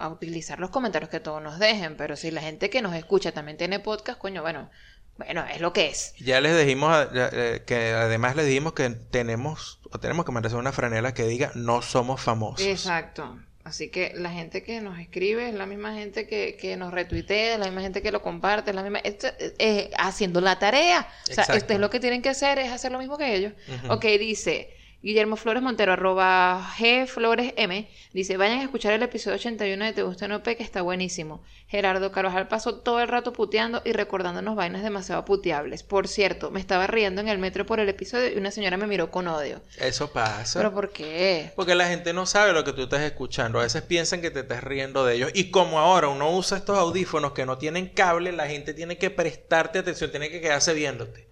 [0.00, 3.32] a utilizar los comentarios que todos nos dejen, pero si la gente que nos escucha
[3.32, 4.70] también tiene podcast, coño, bueno,
[5.16, 6.14] bueno, es lo que es.
[6.18, 10.72] Ya les dijimos eh, que además les dijimos que tenemos o tenemos que mandarse una
[10.72, 12.66] franela que diga no somos famosos.
[12.66, 13.38] Exacto.
[13.62, 17.54] Así que la gente que nos escribe es la misma gente que, que nos retuitea,
[17.54, 19.00] es la misma gente que lo comparte, es la misma...
[19.00, 21.06] esto, eh, haciendo la tarea.
[21.24, 21.58] O sea, Exacto.
[21.58, 23.52] ustedes lo que tienen que hacer es hacer lo mismo que ellos.
[23.90, 29.36] Ok, dice Guillermo Flores Montero, arroba G Flores M, dice, vayan a escuchar el episodio
[29.36, 31.42] 81 de Te Gusta No Pe, que está buenísimo.
[31.68, 35.82] Gerardo Carvajal pasó todo el rato puteando y recordándonos vainas demasiado puteables.
[35.84, 38.86] Por cierto, me estaba riendo en el metro por el episodio y una señora me
[38.86, 39.62] miró con odio.
[39.78, 40.58] Eso pasa.
[40.58, 41.50] ¿Pero por qué?
[41.56, 43.58] Porque la gente no sabe lo que tú estás escuchando.
[43.58, 45.30] A veces piensan que te estás riendo de ellos.
[45.32, 49.08] Y como ahora uno usa estos audífonos que no tienen cable, la gente tiene que
[49.08, 51.26] prestarte atención, tiene que quedarse viéndote.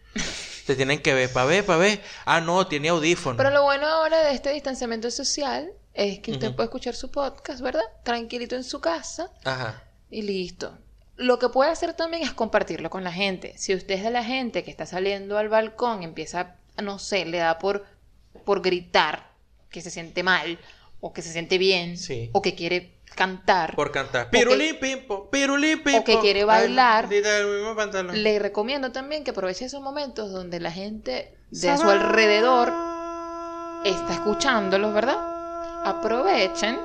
[0.69, 2.03] Te tienen que ver, pa' ver, pa' ver.
[2.27, 3.39] Ah, no, tiene audífonos.
[3.39, 7.63] Pero lo bueno ahora de este distanciamiento social es que usted puede escuchar su podcast,
[7.63, 7.81] ¿verdad?
[8.03, 9.83] Tranquilito en su casa Ajá.
[10.11, 10.77] y listo.
[11.17, 13.57] Lo que puede hacer también es compartirlo con la gente.
[13.57, 17.39] Si usted es de la gente que está saliendo al balcón empieza, no sé, le
[17.39, 17.87] da por,
[18.45, 19.31] por gritar
[19.71, 20.59] que se siente mal
[21.01, 22.29] o que se siente bien Sí.
[22.35, 24.27] o que quiere cantar, Por cantar.
[24.27, 26.01] O que- Pirulín pimpo, pirulín pimpo.
[26.01, 27.09] o que quiere bailar.
[27.11, 32.73] Ay, le recomiendo también que aproveche esos momentos donde la gente de a su alrededor
[33.85, 35.19] está escuchándolos, ¿verdad?
[35.85, 36.79] Aprovechen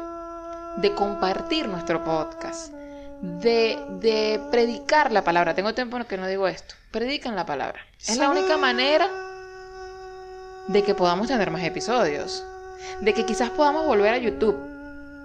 [0.78, 2.74] de compartir nuestro podcast,
[3.22, 5.54] de, de predicar la palabra.
[5.54, 6.74] Tengo tiempo en que no digo esto.
[6.92, 7.80] Predican la palabra.
[8.00, 9.08] Es la única manera
[10.68, 12.44] de que podamos tener más episodios.
[13.02, 14.58] De que quizás podamos volver a YouTube.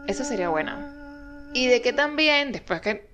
[0.07, 0.88] Eso sería buena.
[1.53, 3.11] Y de que también, después que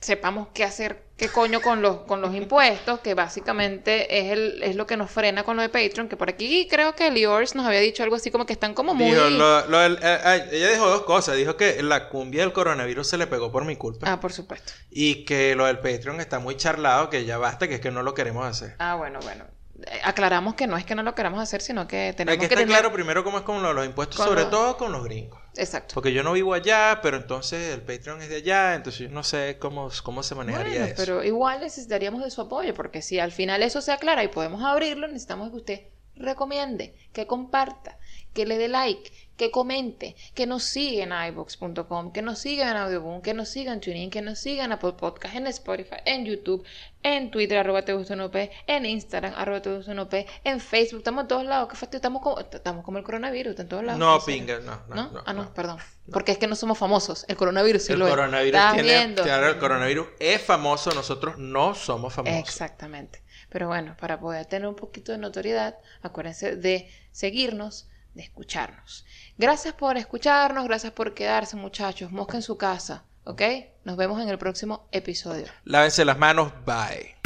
[0.00, 4.76] sepamos qué hacer, qué coño con los, con los impuestos, que básicamente es, el, es
[4.76, 7.64] lo que nos frena con lo de Patreon, que por aquí creo que Liors nos
[7.66, 9.10] había dicho algo así como que están como muy...
[9.12, 11.36] Dijo, lo- lo del- eh, eh, ella dijo dos cosas.
[11.36, 14.10] Dijo que la cumbia del coronavirus se le pegó por mi culpa.
[14.12, 14.72] Ah, por supuesto.
[14.90, 18.02] Y que lo del Patreon está muy charlado, que ya basta, que es que no
[18.02, 18.74] lo queremos hacer.
[18.78, 19.44] Ah, bueno, bueno.
[19.86, 22.48] Eh, Aclaramos que no es que no lo queramos hacer, sino que tenemos Hay que
[22.48, 24.76] que estar tener- claro primero cómo es con lo de los impuestos, Con sobre todo
[24.76, 25.40] con los gringos.
[25.56, 25.94] Exacto.
[25.94, 29.22] Porque yo no vivo allá, pero entonces el Patreon es de allá, entonces yo no
[29.22, 30.94] sé cómo, cómo se manejaría Bueno, eso.
[30.96, 34.62] pero igual necesitaríamos de su apoyo, porque si al final eso se aclara y podemos
[34.64, 35.80] abrirlo, necesitamos que usted
[36.16, 37.98] recomiende, que comparta,
[38.32, 42.76] que le dé like, que comente, que nos siga en iVoox.com, que nos siga en
[42.76, 46.24] Audioboom, que nos siga en TuneIn, que nos siga en Apple Podcast, en Spotify, en
[46.24, 46.64] YouTube,
[47.02, 48.14] en Twitter, arroba te gusta
[48.66, 49.92] en Instagram, arroba te gusta
[50.44, 53.68] en Facebook, estamos en todos lados, que fastidio, estamos como, estamos como el coronavirus, en
[53.68, 53.98] todos lados.
[53.98, 55.10] No, pinga, no, no, ¿No?
[55.10, 55.54] no, ah, no, no.
[55.54, 55.78] perdón.
[56.12, 57.24] Porque es que no somos famosos.
[57.28, 58.10] El coronavirus sí el lo es.
[58.12, 59.22] coronavirus ¿Estás tiene, viendo?
[59.22, 62.38] claro, el coronavirus es famoso, nosotros no somos famosos.
[62.38, 63.22] Exactamente.
[63.48, 69.04] Pero bueno, para poder tener un poquito de notoriedad, acuérdense de seguirnos, de escucharnos.
[69.36, 72.12] Gracias por escucharnos, gracias por quedarse, muchachos.
[72.12, 73.42] Mosca en su casa, ¿ok?
[73.84, 75.46] Nos vemos en el próximo episodio.
[75.64, 77.23] Lávense las manos, bye.